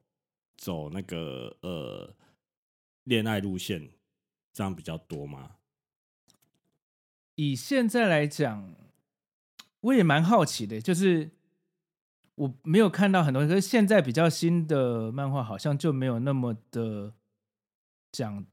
[0.58, 2.16] 走那个呃
[3.06, 3.90] 恋爱路线
[4.54, 5.56] 这样比较多吗？
[7.36, 8.76] 以现在来讲。
[9.86, 11.30] 我也蛮好奇的，就是
[12.36, 17.14] 我没有看到很多，可是现在比较新的漫画好像就没有那么的
[18.12, 18.46] 讲，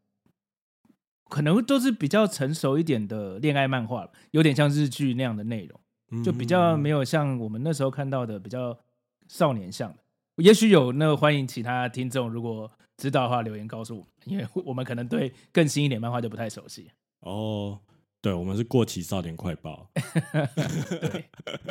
[1.31, 8.79] 可能都是比较成熟一点的恋爱漫画，有点像日剧那样的内容，就比较没有像我们那时候看到的比较
[9.29, 9.99] 少年向的。
[10.37, 16.91] 也许有那个欢迎其他听众，如果知道的话留言告诉我，因为我们可能对更新一点漫画就不太熟悉
[17.21, 17.81] 哦。
[18.23, 19.91] 对，我们是过期少年快报。
[19.93, 21.25] 对，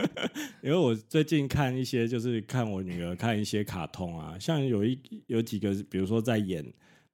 [0.62, 6.62] 因为我最近看一些，就是看我女儿看一些卡通啊，像有一有几个，比如说在演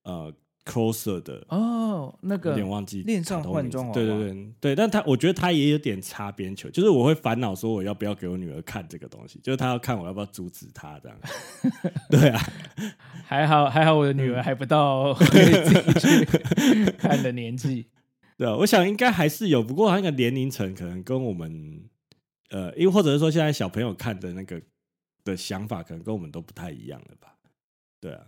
[0.01, 0.33] 呃
[0.65, 11.17] Closer 的哦，那个有点忘记恋上换装，对对对对，但他我觉得他也有点擦边球，就是我会烦恼说我要不要给我女儿看这个东西，就是他要看我要不要阻止他这样。
[12.09, 12.41] 对啊，
[13.23, 17.85] 还好还好，我的女儿还不到 可以自己去看的年纪。
[18.37, 21.89] 对啊，我想应该还是有，不过那个年龄层可能跟我们，
[22.49, 24.61] 呃，因为或者是说现在小朋友看的那个
[25.23, 27.35] 的想法，可能跟我们都不太一样了吧？
[27.99, 28.27] 对啊，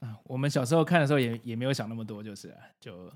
[0.00, 3.10] 啊，我们小时候看的时候也也没有想那么多，就是、啊、就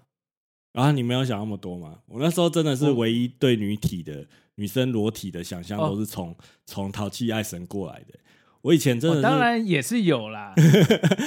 [0.73, 2.01] 然后你没有想那么多吗？
[2.07, 8.19] 我那时候真的是唯一对女体的女生裸体的想象，都是从从《淘气爱神》过来的。
[8.63, 10.55] 我以前真的当然也是有啦，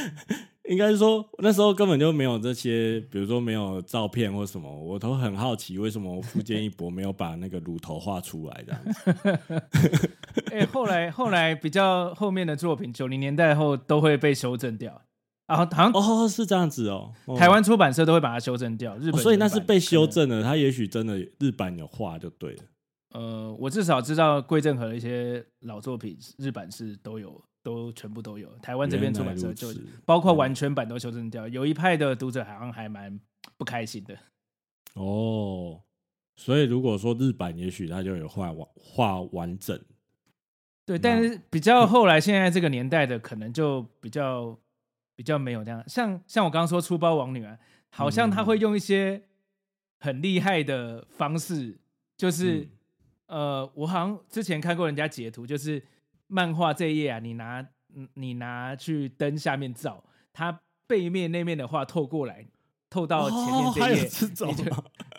[0.69, 10.10] 应该是说那时候根本就没有这些，比如说没有照片或什么，我都很好奇为什么富坚义博没有把那个乳头画出来这样子。
[10.52, 15.02] 哎、欸，后来后来比较后面的作品，九零年代后都会被修正掉，
[15.47, 22.63] 啊好像哦是这样子哦，哦台湾出版社都会把它修正掉，日本、哦、所以那是被修正了，他也许真的日版有画就对了。
[23.13, 28.47] 呃，我至少知道桂正和的一些老作品，日版是都有，都全部都有。
[28.60, 29.73] 台湾这边出版社就
[30.06, 33.19] 包括完全版都修正掉，嗯、有一派的读者好像还蛮
[33.58, 34.15] 不开心的。
[34.93, 35.82] 哦，
[36.36, 39.80] 所以如果说日版，也许他就有画完画完整。
[40.86, 44.60] 对，但是比较后来现在这个年代的，可能就比较
[45.15, 45.84] 比较没有这样。
[45.88, 47.58] 像像我刚刚说出包王女啊，
[47.89, 49.23] 好像他会用一些
[49.99, 51.80] 很厉害的方式，
[52.17, 52.60] 就是。
[52.60, 52.69] 嗯
[53.28, 55.82] 呃，我好像之前看过人家截图，就是
[56.27, 57.67] 漫画这一页啊，你拿
[58.15, 62.45] 你拿去灯下面照，它背面那面的画透过来，
[62.89, 64.53] 透到前面这页，你就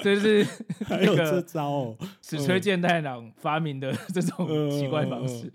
[0.03, 0.47] 就是
[0.91, 5.53] 那个招哦，矢吹健太郎发明的这种奇怪方式，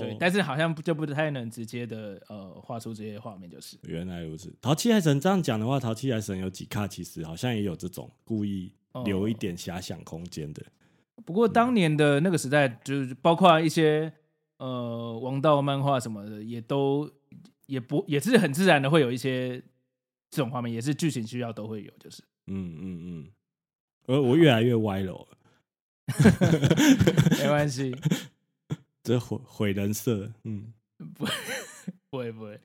[0.00, 3.76] 对，但是好像就不太能直接的呃画出这些画面，就是。
[3.82, 4.54] 原来如此。
[4.60, 8.72] 淘气海神这样讲的话，淘气海神有几卡其实好像也有这种故意
[9.04, 10.62] 留一点遐想空间的。
[11.24, 14.12] 不过当年的那个时代，就是包括一些
[14.62, 17.10] 呃王道漫画什么的，也都
[17.66, 19.60] 也不也是很自然的会有一些
[20.30, 22.22] 这种画面，也是剧情需要都会有，就是。
[22.46, 23.30] 嗯嗯嗯，
[24.06, 25.26] 我我越来越歪了，
[27.42, 27.92] 没关系，
[29.02, 30.72] 这毁毁人设，嗯，
[31.14, 31.26] 不
[32.08, 32.60] 不会不会。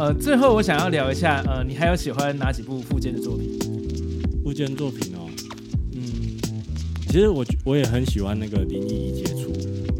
[0.00, 3.58] 呃，最后我想要聊一下，呃，你还有喜欢哪几部富坚的作品？
[4.42, 5.28] 富坚作品哦，
[5.92, 6.00] 嗯，
[7.06, 9.52] 其实我我也很喜欢那个《灵异一接触》，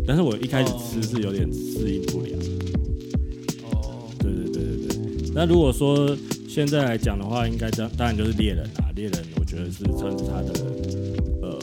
[0.06, 2.30] 但是我一开始吃是有点适应不了。
[3.64, 5.30] 哦，对对对对对。
[5.34, 6.16] 那如果说
[6.48, 10.66] 现在来讲的话，应该当当然就是猎人啊，猎人我觉得是算是他的
[11.42, 11.58] 呃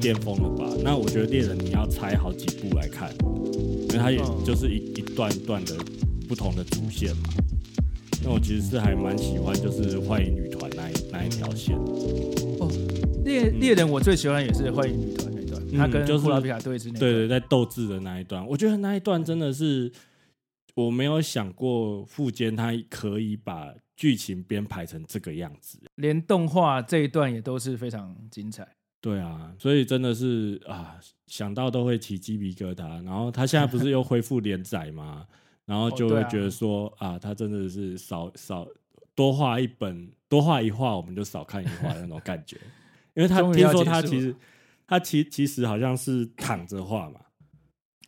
[0.00, 0.68] 巅峰了吧。
[0.82, 3.14] 那我觉得猎人你要拆好几部来看，
[3.54, 5.76] 因为它也就是一一段一段的
[6.28, 7.28] 不同的主线嘛。
[8.22, 11.76] 那我其实是还蛮喜欢，就是幻影女团那一那一条线。
[11.76, 12.70] 哦，
[13.24, 17.00] 猎猎人我最喜欢也是幻影女团那一段，他跟库拉皮卡对峙那段。
[17.00, 19.90] 对对，在斗智的那一段，我觉得那一段真的是
[20.74, 28.66] 我没有想过富坚他可以把剧情编排成这个样子，连动画这一段也都是非常精彩。
[29.00, 33.02] 对啊，所以真的是啊，想到都会起鸡皮疙瘩。
[33.02, 35.26] 然后他现在不是又恢复连载吗？
[35.70, 38.66] 然后就会觉得说、哦、啊，啊，他真的是少少
[39.14, 42.56] 多画一本，多画一画，我们就少看一画那种感觉。
[43.14, 44.34] 因为他听说他其实
[44.88, 47.20] 他其其实好像是躺着画嘛。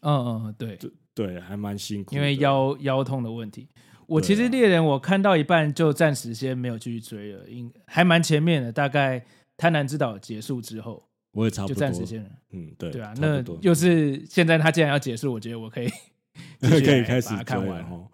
[0.01, 0.77] 嗯嗯，对
[1.15, 2.17] 对，还蛮辛苦。
[2.17, 3.69] 因为腰腰痛的问题，
[4.09, 9.25] 我其实猎人我看到一半就暂时先没有继续追了，因还蛮前面的，大概
[9.57, 12.29] 贪婪之岛结束之后，我也差不多就暂时先。
[12.51, 15.89] 嗯，对对啊，那又是现在他既然要结束，我觉得我可以。
[16.61, 18.09] 可以开始看完哦，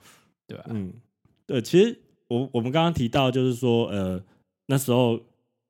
[0.46, 0.64] 对吧？
[0.68, 0.92] 嗯，
[1.46, 4.22] 对，其实我我们刚刚提到，就是说，呃，
[4.66, 5.20] 那时候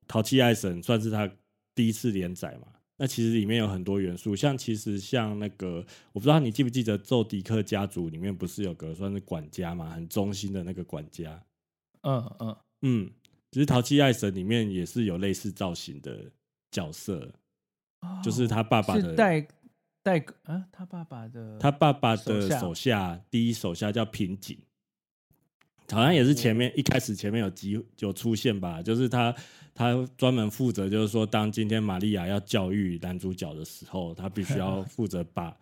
[0.06, 1.30] 淘气爱神算是他
[1.74, 2.68] 第一次连载嘛。
[3.00, 11.40] 那其实里面有很多元素，像其实像那个，我不知道你记不记得，宙迪克家族里面不是有个算是管家嘛，很忠心的那个管家。
[12.02, 13.10] 嗯嗯嗯，
[13.52, 16.28] 其实淘气爱神里面也是有类似造型的
[16.72, 17.32] 角色，
[18.00, 19.46] 哦、就是他爸爸的带。
[20.08, 24.58] 带啊，他爸爸的他爸爸的手下第一手下叫平井，
[25.90, 29.34] 好像也是前面一开始前面有机有出现吧，就是他
[29.74, 35.54] 他专门负责，就是说当今天玛利亚要教育男主角的时候，他必须要 负责把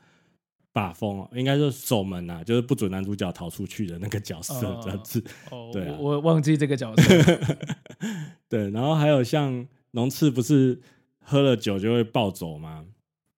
[0.73, 5.25] 把风，应该是守门呐，就是不准男主角逃出去的那个角色这样子。
[5.51, 7.39] 哦，对啊，我忘记这个角色。
[8.49, 10.81] 对，然后还有像龙次不是
[11.19, 12.85] 喝了酒就会暴走吗？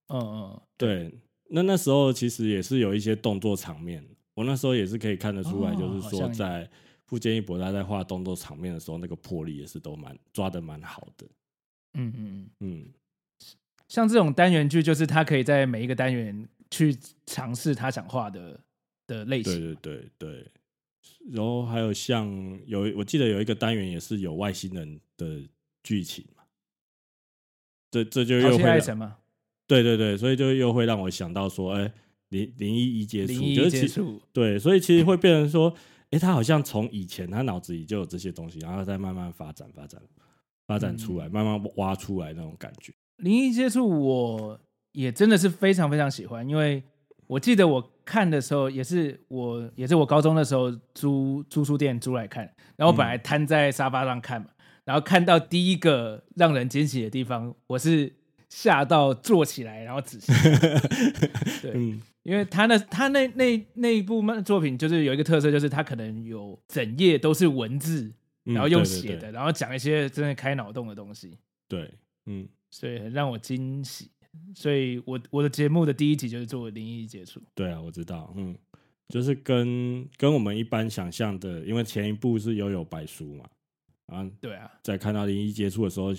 [0.08, 1.12] 嗯嗯，对，
[1.50, 6.68] 那那时候其实也是有一些动作场面，我那时候也是可以看得出来，就是说在
[7.06, 11.26] 富坚义博他在画动作场面的时候，那个魄力也是都蛮抓的蛮好的。
[11.94, 12.86] 嗯嗯嗯，
[13.88, 16.96] 像这种单元剧，就是他可以在每一个单元去
[17.26, 18.60] 尝试他想画的
[19.06, 19.52] 的类型。
[19.52, 20.52] 对对对对，
[21.32, 22.28] 然后还有像
[22.66, 25.42] 有我记得有一个单元也是有外星人的
[25.82, 26.44] 剧情嘛。
[27.90, 29.16] 这这就又会爱神嘛，
[29.68, 31.92] 对对对，所以就又会让我想到说，哎，
[32.30, 35.72] 灵灵异一接触，灵异接触，对，所以其实会变成说，
[36.10, 40.00] 哎，他好像从以前他脑子里就有这些东西，然后再慢慢发展发展
[40.66, 42.92] 发展出来，嗯、慢慢挖出来那种感觉。
[43.18, 44.58] 灵异接触我
[44.92, 46.82] 也真的是非常非常喜欢，因为
[47.26, 52.44] 我记得我看的时候也是我也是我高中的时候租租书店租来看，
[52.76, 54.46] 然后我本来瘫在沙发上看嘛。
[54.48, 54.54] 嗯
[54.88, 58.10] 然后看到第一个让人惊喜的地方，我是
[58.48, 60.32] 吓到坐起来，然后仔细。
[61.62, 68.12] 对，嗯、因为他那他那那那一部漫作品，就是有一个特色，就是他可能有整页都是文字，
[68.44, 71.36] 然后用写的，嗯、对对对，然后讲一些真的开脑洞的东西。
[71.68, 71.92] 对，
[72.26, 74.10] 嗯，所以很让我惊喜。
[74.54, 77.42] 所以我我的节目的第一集就是做灵异接触。
[77.54, 78.56] 对啊，我知道，嗯，
[79.08, 83.44] 就是跟跟我们一般想象的，因为前一部是悠悠白书嘛。
[84.06, 86.12] 啊，对啊，在看到灵异接触的时候，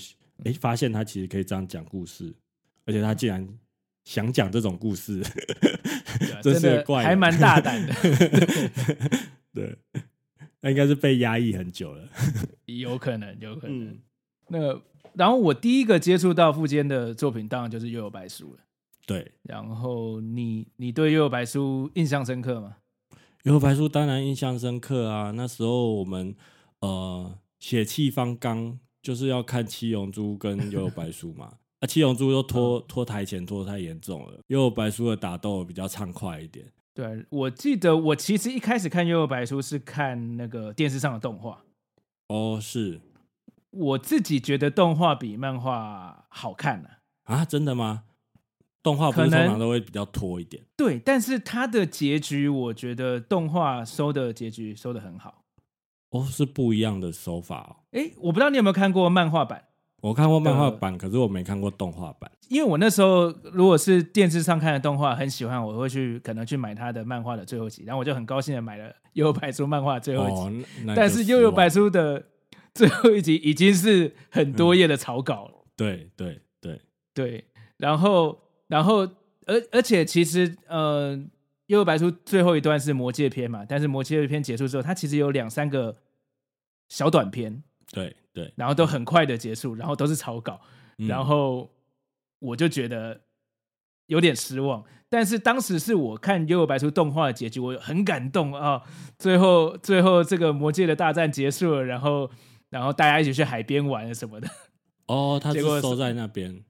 [0.46, 2.34] 哎，发现他其实可以这样讲故事，
[2.86, 3.48] 而且他竟然
[4.06, 5.22] 想讲这种故事，
[6.42, 7.94] 真是怪，还蛮大胆的。
[9.54, 9.78] 对，
[10.62, 12.08] 那应该是被压抑很久了，
[12.66, 13.90] 有可能，有可能。
[13.90, 14.00] 嗯、
[14.48, 14.82] 那个，
[15.14, 18.60] 然后我第一个接触到富坚的作品，当然就是《幽游白书》了。
[19.06, 22.78] 对，然后你你对《幽游白书》印象深刻吗？
[23.44, 26.36] 《幽游白书》当然印象深刻啊，那时候我们
[26.80, 27.38] 呃。
[27.62, 36.66] 血气方刚就是要看七龙珠跟 幽游白书嘛，啊，七龙珠都拖拖台前拖太严重了，幽游白书的打斗比较畅快一点。
[36.94, 41.64] 对，我记得我其实一开始看幽游白书是看那个电视上的动画。
[42.28, 43.00] 哦，是，
[43.72, 46.90] 我自己觉得动画比漫画好看呢。
[47.24, 48.04] 啊，真的吗？
[48.82, 50.64] 动画不是通常都会比较拖一点。
[50.76, 55.39] 对，但是它的结局，我觉得动画收的结局收的很好。
[56.12, 57.76] 哦，是不一样的手法哦。
[57.92, 59.64] 哎，我不知道你有没有看过漫画版？
[60.02, 62.32] 我看过漫画版，可是我没看过动画版。
[62.48, 70.66] 因为我那时候如果是电视上看的动画很喜欢，我会去可能去买他的漫画的最后集，然后我就很高兴的买了《幽游白书》漫画最后一集。
[70.88, 72.26] 哦、但是《幽游白书》的
[72.74, 75.54] 最后一集已经是很多页的草稿了。
[75.54, 76.82] 嗯、对对对
[77.14, 77.46] 对，
[77.78, 79.00] 然后然后
[79.46, 81.16] 而而且其实呃。
[81.70, 83.64] 《幽游白书》最后一段是魔界篇嘛？
[83.68, 85.96] 但是魔界篇结束之后，它其实有两三个
[86.88, 90.60] 小短片，对对，然后都很快的结束，然后都是草稿，
[90.98, 91.70] 嗯、然后
[92.40, 93.22] 我就觉得
[94.08, 94.84] 有点失望。
[95.10, 98.82] 但是当时是我看《幽游白书》动画的结局，我很感动啊！
[99.20, 102.32] 最后最后这个魔界的大战结束了，然后
[102.72, 104.48] 然后大家一起去海边玩什么的。
[105.06, 106.64] 哦，他 是收在那边。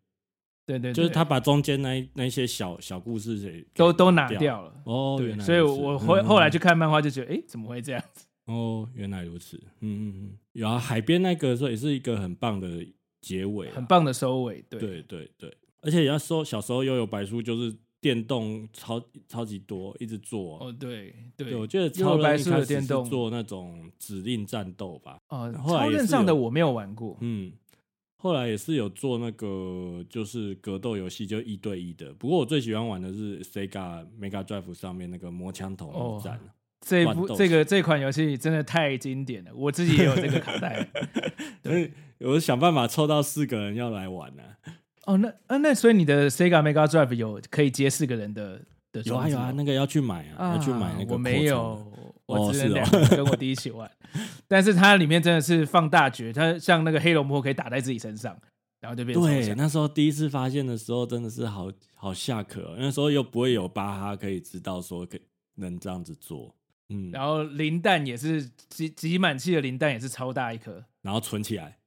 [0.70, 8.28] 对，对对，就是他把中间那那些小小故事给都都拿掉了哦，对，所以我后、嗯、后来去看漫画就觉得，哎，怎么会这样子？
[8.46, 12.86] 哦，原来如此，嗯嗯嗯，然后海边那个时候也是一个很棒的
[13.20, 14.80] 结尾，很棒的收尾，对。
[14.80, 27.52] 对对对，而且要说小时候又有白书就是电动超超级多，一直做哦，对对，对，我觉得幽游白书的电动做那种指令战斗吧，哦，超任上的我没有玩过，嗯。
[28.22, 32.14] 后来也是有做那个，就是格斗游戏，就一对一的。
[32.16, 36.36] 不过我最喜欢玩的是 Sega Mega Drive 上面那个魔枪头战。
[36.36, 36.40] 哦、
[36.82, 40.86] 这一部这个这款游戏真的太经典了，我自己也有这个卡带。
[41.64, 41.90] 所以
[42.20, 44.76] 我想办法凑到四个人要来玩呢、啊。
[45.06, 48.62] 哦，那啊那所以你的 Sega Mega Drive 有可以接四个人的
[48.92, 49.02] 的？
[49.04, 51.14] 有啊有啊，那个要去买啊，啊要去买那个。
[51.14, 51.89] 我没有。
[52.38, 53.90] 我只能两个跟我弟一起玩，
[54.48, 58.40] 但是它里面真的是放大绝，它像那个黑龙波可以打在自己身上，
[58.80, 59.24] 然后就变成。
[59.24, 62.76] 对，那时候第一次发现的时候，真的是好好下课。
[62.78, 65.22] 那时候又不会有巴哈可以知道说可以
[65.56, 66.56] 能这样子做，
[66.90, 67.10] 嗯。
[67.12, 71.78] 然后磷弹也是集集满气的磷弹也是超大一颗，然后存起来，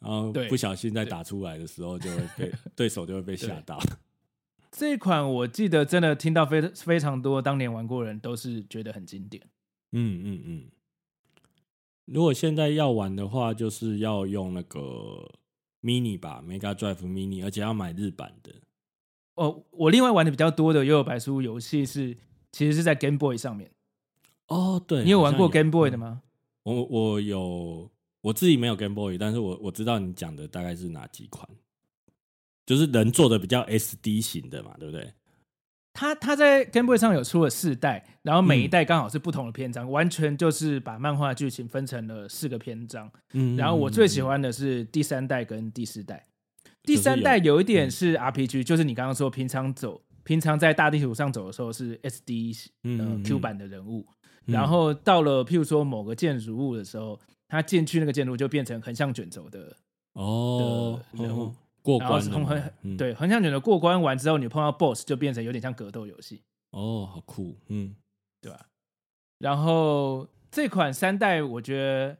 [0.00, 3.78] 然后不小心再打出来的时候就会被 对手就会被吓到。
[4.76, 9.40] 这一款我记得真的听到非非常多当年玩过的人都是觉得很经典。
[9.96, 10.64] 嗯嗯嗯，
[12.06, 15.30] 如果现在要玩的话，就是要用那个
[15.80, 18.52] mini 吧，Mega Drive Mini，而且要买日版的。
[19.36, 22.16] 哦，我另外玩的比较多的幽游白书游戏是，
[22.50, 23.70] 其实是在 Game Boy 上面。
[24.48, 26.22] 哦，对，你有玩过 Game Boy 的吗？
[26.64, 27.88] 我我有，
[28.20, 31.48] 我自己没有 Game Boy，但是我我知道你讲的大概是哪几款，
[32.66, 35.12] 就是人做的比较 SD 型的嘛，对不对？
[35.94, 43.08] 他他在 Game Boy 上有出了四代，然后每一代刚好是不同的篇章，嗯、完全就是把漫画剧情分成了四个篇章。
[43.32, 46.26] 嗯，然后我最喜欢的是第三代跟第四代。
[46.82, 52.68] 第三代有一点是 RPG，就是你刚刚说平常走，平常在大地图上走的时候是 SD
[52.98, 54.04] 呃 Q 版的人物，
[54.44, 59.76] 然后到了譬如说某个建筑物的时候，他进去那个建筑就变成横向卷轴的
[60.14, 61.54] 哦的人物。
[61.84, 66.42] 过关的横横、嗯、对横向卷轴过关完之后，你碰到 BOSS 就变成有点像格斗游戏。
[66.70, 67.94] 哦，好酷，嗯，
[68.40, 68.58] 对吧？
[69.38, 72.16] 然后这款三代，我觉得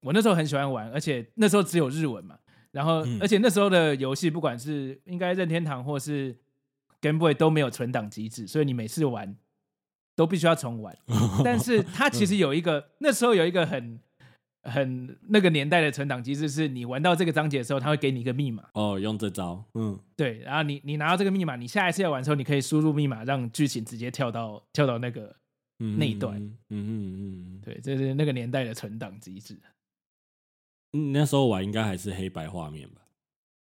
[0.00, 2.36] 我那时候很喜欢玩，而且那时候只有日文嘛。
[2.72, 6.36] 然后，嗯、而且那时候的游戏，不管是应该任天堂或是
[7.00, 9.36] Game Boy 都没有存档机制，所以你每次玩
[10.16, 10.98] 都必须要重玩。
[11.44, 14.00] 但是它其实有一个，那时候有一个很
[14.66, 18.64] 很那个年代的存档机制，是你玩到这个章节的时候，他会给你一个密码。
[18.74, 20.38] 哦，用这招，嗯，对。
[20.40, 25.34] 然后你你拿到这个密码，你下一次要玩的时候，你可以输入密码，让剧情直接跳到跳到那个
[25.78, 26.36] 那一段。
[26.36, 29.58] 嗯嗯嗯嗯，对，这是那个年代的存档机制。
[30.92, 33.02] 嗯，那时候玩应该还是黑白画面吧？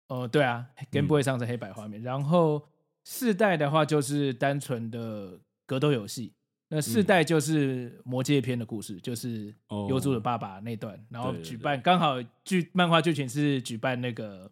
[0.08, 2.02] 哦，对啊，Game Boy 上是黑白画面。
[2.02, 2.66] 嗯、然后
[3.04, 6.32] 四代的话就是单纯的格斗游戏。
[6.72, 9.52] 那四代就是魔界篇的故事，嗯、就是
[9.88, 14.50] 幽助的爸爸那段，哦、然后举办刚好剧漫画剧情是举办那个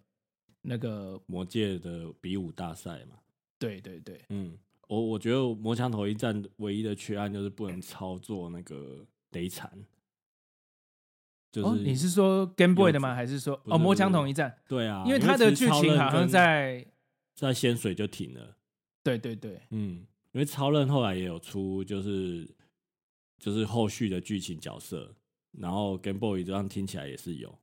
[0.62, 3.16] 那个魔界的比武大赛嘛。
[3.57, 4.59] 对对对，嗯，
[4.89, 9.71] 我我觉得魔枪头一战唯一的缺憾就是不能操作那个雷残。
[11.51, 13.14] 就是、哦，你是说 Game Boy 的吗？
[13.14, 14.59] 还是说是哦魔枪统一战？
[14.69, 16.85] 对啊，因为它的剧情好像在
[17.35, 18.57] 在仙水就停了。
[19.03, 22.49] 对对对，嗯，因为超人后来也有出，就是
[23.39, 25.14] 就是后续的剧情角色，
[25.53, 27.59] 然后 Game Boy 这样听起来也是有，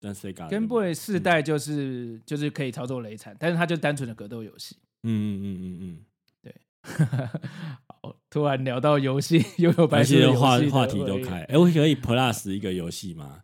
[0.00, 4.76] 但 Sega Game Boy 四代就是、嗯、就是可以操作雷惨，但是它就单纯的格斗游戏。
[5.02, 6.04] 嗯嗯嗯嗯嗯，
[6.42, 6.54] 对。
[8.30, 11.40] 突然聊到游戏， 又有白书的话话题都开。
[11.40, 13.42] 哎、欸，我可以 Plus 一个游戏吗？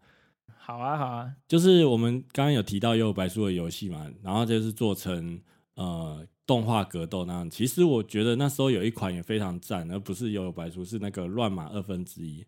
[0.58, 1.34] 好啊，好啊。
[1.48, 5.40] 就是我们刚刚有提到幽游白书的游戏嘛，然后就是做成
[5.74, 7.50] 呃动画格斗那样。
[7.50, 12.46] 其实我觉得那时候有一款也非常赞，而不是幽游白书，是那个乱马二分之一。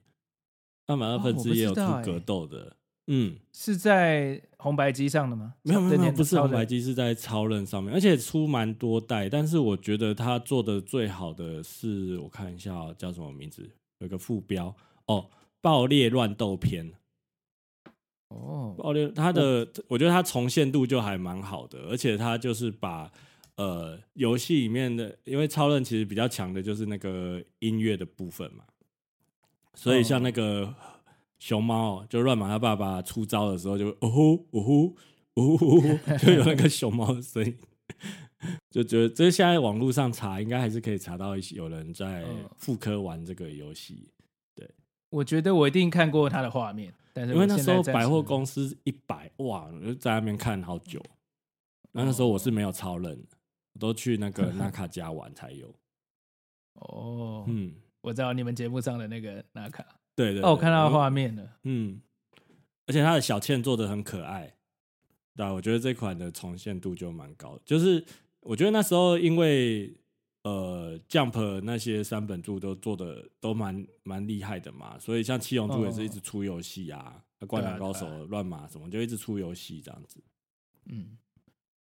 [0.86, 2.76] 乱马二分之一也有出格斗的。
[3.10, 5.54] 嗯，是在红白机上的吗？
[5.62, 9.28] 没有没有，不是红白机，是在超人上面，而且出蛮多代。
[9.30, 13.70] 但是我觉得他做的最好的是，我看一下、喔、叫什么名字，
[14.00, 14.76] 有个副标
[15.06, 15.26] 哦，
[15.62, 16.90] 《爆裂乱斗篇》。
[18.28, 23.10] 哦，爆裂，它的我觉得它重现度就还蛮好的，而且它就是把
[23.58, 28.64] 呃游戏里面的，因为超人其实比较强的就是那个音乐的部分嘛，
[29.74, 30.62] 所以像那个。
[30.62, 30.74] 哦
[31.40, 34.96] 熊猫就乱马他爸爸出招的时候就哦呼哦呼
[35.34, 35.80] 哦呼，
[36.18, 37.56] 就有那个熊猫的声音，
[38.68, 44.10] 就觉得这现在网络上查应该还是可以查到一些有人在复刻玩这个游戏。
[44.56, 44.68] 对，
[45.10, 51.00] 我觉得我一定看过他的画面，但是因为那时候百货公司一百哇，我就在那边看好久。
[51.92, 53.16] 那那时候我是没有超任，
[53.78, 55.72] 我都去那个纳卡家玩才有。
[56.74, 59.86] 哦，嗯，我知道你们节目上的那个纳卡。
[60.16, 62.00] 对，对对，哦，我看到画面了，嗯，
[62.86, 64.52] 而且他的小倩做的很可爱，
[65.36, 67.62] 对，我觉得这款的重现度就蛮高的。
[67.64, 68.04] 就是
[68.40, 69.96] 我觉得那时候因为
[70.42, 80.20] 呃，Jump 那些三本柱都做的都蛮蛮厉害的嘛，所以像七龙珠也是一直出游戏啊，哦、灌篮高手、乱码什么就一直出游戏这样子，
[80.86, 81.16] 嗯。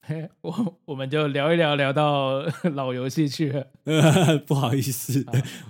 [0.41, 2.41] 我我们就聊一聊，聊到
[2.75, 3.67] 老游戏去了。
[4.45, 5.25] 不好意思，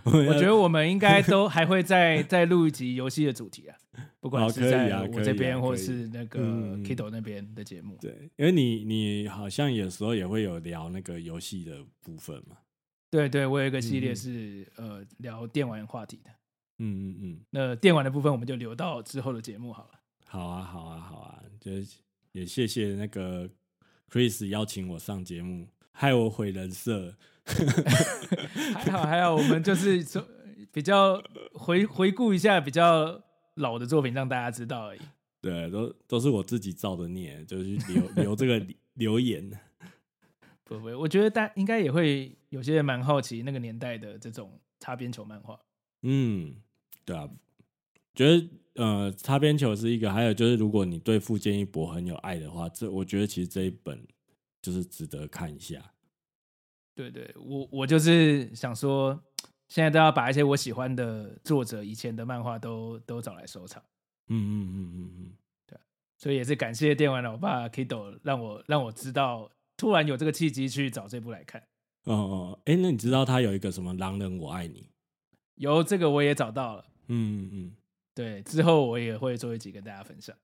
[0.05, 3.77] 我觉得我们应该都还会再再录一集游戏的主题啊，
[4.19, 6.39] 不管是在我这边或是那个
[6.77, 7.95] Kido 那边的节目。
[8.01, 12.57] 对，因为你你好像有时候也会有聊那个游戏的部分嘛。
[13.11, 16.31] 对对，我有一个系列是呃聊电玩话题的。
[16.79, 19.99] 嗯嗯嗯，那电玩的部分我们就留到之后的节目好了。
[20.25, 21.71] 好啊好啊好啊，就
[22.31, 23.47] 也谢谢那个。
[24.14, 27.16] Chris 邀请我上节目，害我毁人设。
[28.76, 30.24] 还好还好，我们就是说
[30.72, 31.20] 比较
[31.53, 33.24] 回回顾一下比较
[33.55, 34.99] 老的作品，让大家知道而已。
[35.41, 39.49] 对，都都是我自己造的孽，就是留 留这个留言。
[40.64, 45.59] 不不，我觉得大家应该也会有些人蛮好奇那个年代的这种擦边球漫画。
[46.03, 46.57] 嗯，
[47.03, 47.28] 对啊，
[48.14, 48.47] 觉得。
[48.76, 54.03] 呃，擦边球是一个，还有就是，如果你对富坚义博很有爱的话，这我觉得其实这一本
[54.61, 55.93] 就是值得看一下。
[56.95, 59.19] 对对，我我就是想说，
[59.67, 63.82] 现在都要把一些我喜欢的作者以前的漫画都都找来收藏。
[64.30, 65.32] 嗯嗯嗯嗯嗯，
[65.67, 65.78] 对，
[66.17, 71.61] 所以也是感谢电玩老爸 Kido 让我让我知道，突然有这个契机去找这部来看。
[72.05, 74.89] 哦哦，哎，那你知道他有一个什么狼人我爱你？
[75.55, 76.86] 有这个我也找到了。
[77.07, 77.76] 嗯嗯嗯。
[78.16, 80.36] 对，之后我也会做一集跟大家分享。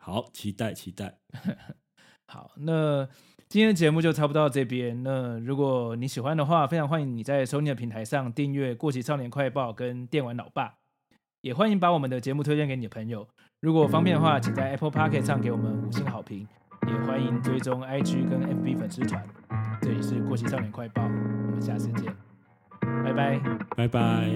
[0.00, 1.18] 好，期待期待。
[2.26, 3.08] 好，那
[3.48, 5.02] 今天的节目就差不多到这边。
[5.02, 10.68] 那如果你喜欢的话，非常欢迎你在收听的平台上订阅《过期少年快报》跟《电玩老爸》，
[11.40, 13.26] 也欢迎把我们的节目推荐给你的朋友。
[13.60, 16.46] 如果方便的话，请在 Apple Podcast 上给我们五星好评。
[16.86, 19.26] 也欢迎追踪 IG 跟 FB 粉丝团。
[19.82, 22.14] 这里是过期少年快报，我们下次见，
[22.80, 23.40] 拜拜，
[23.76, 24.30] 拜拜。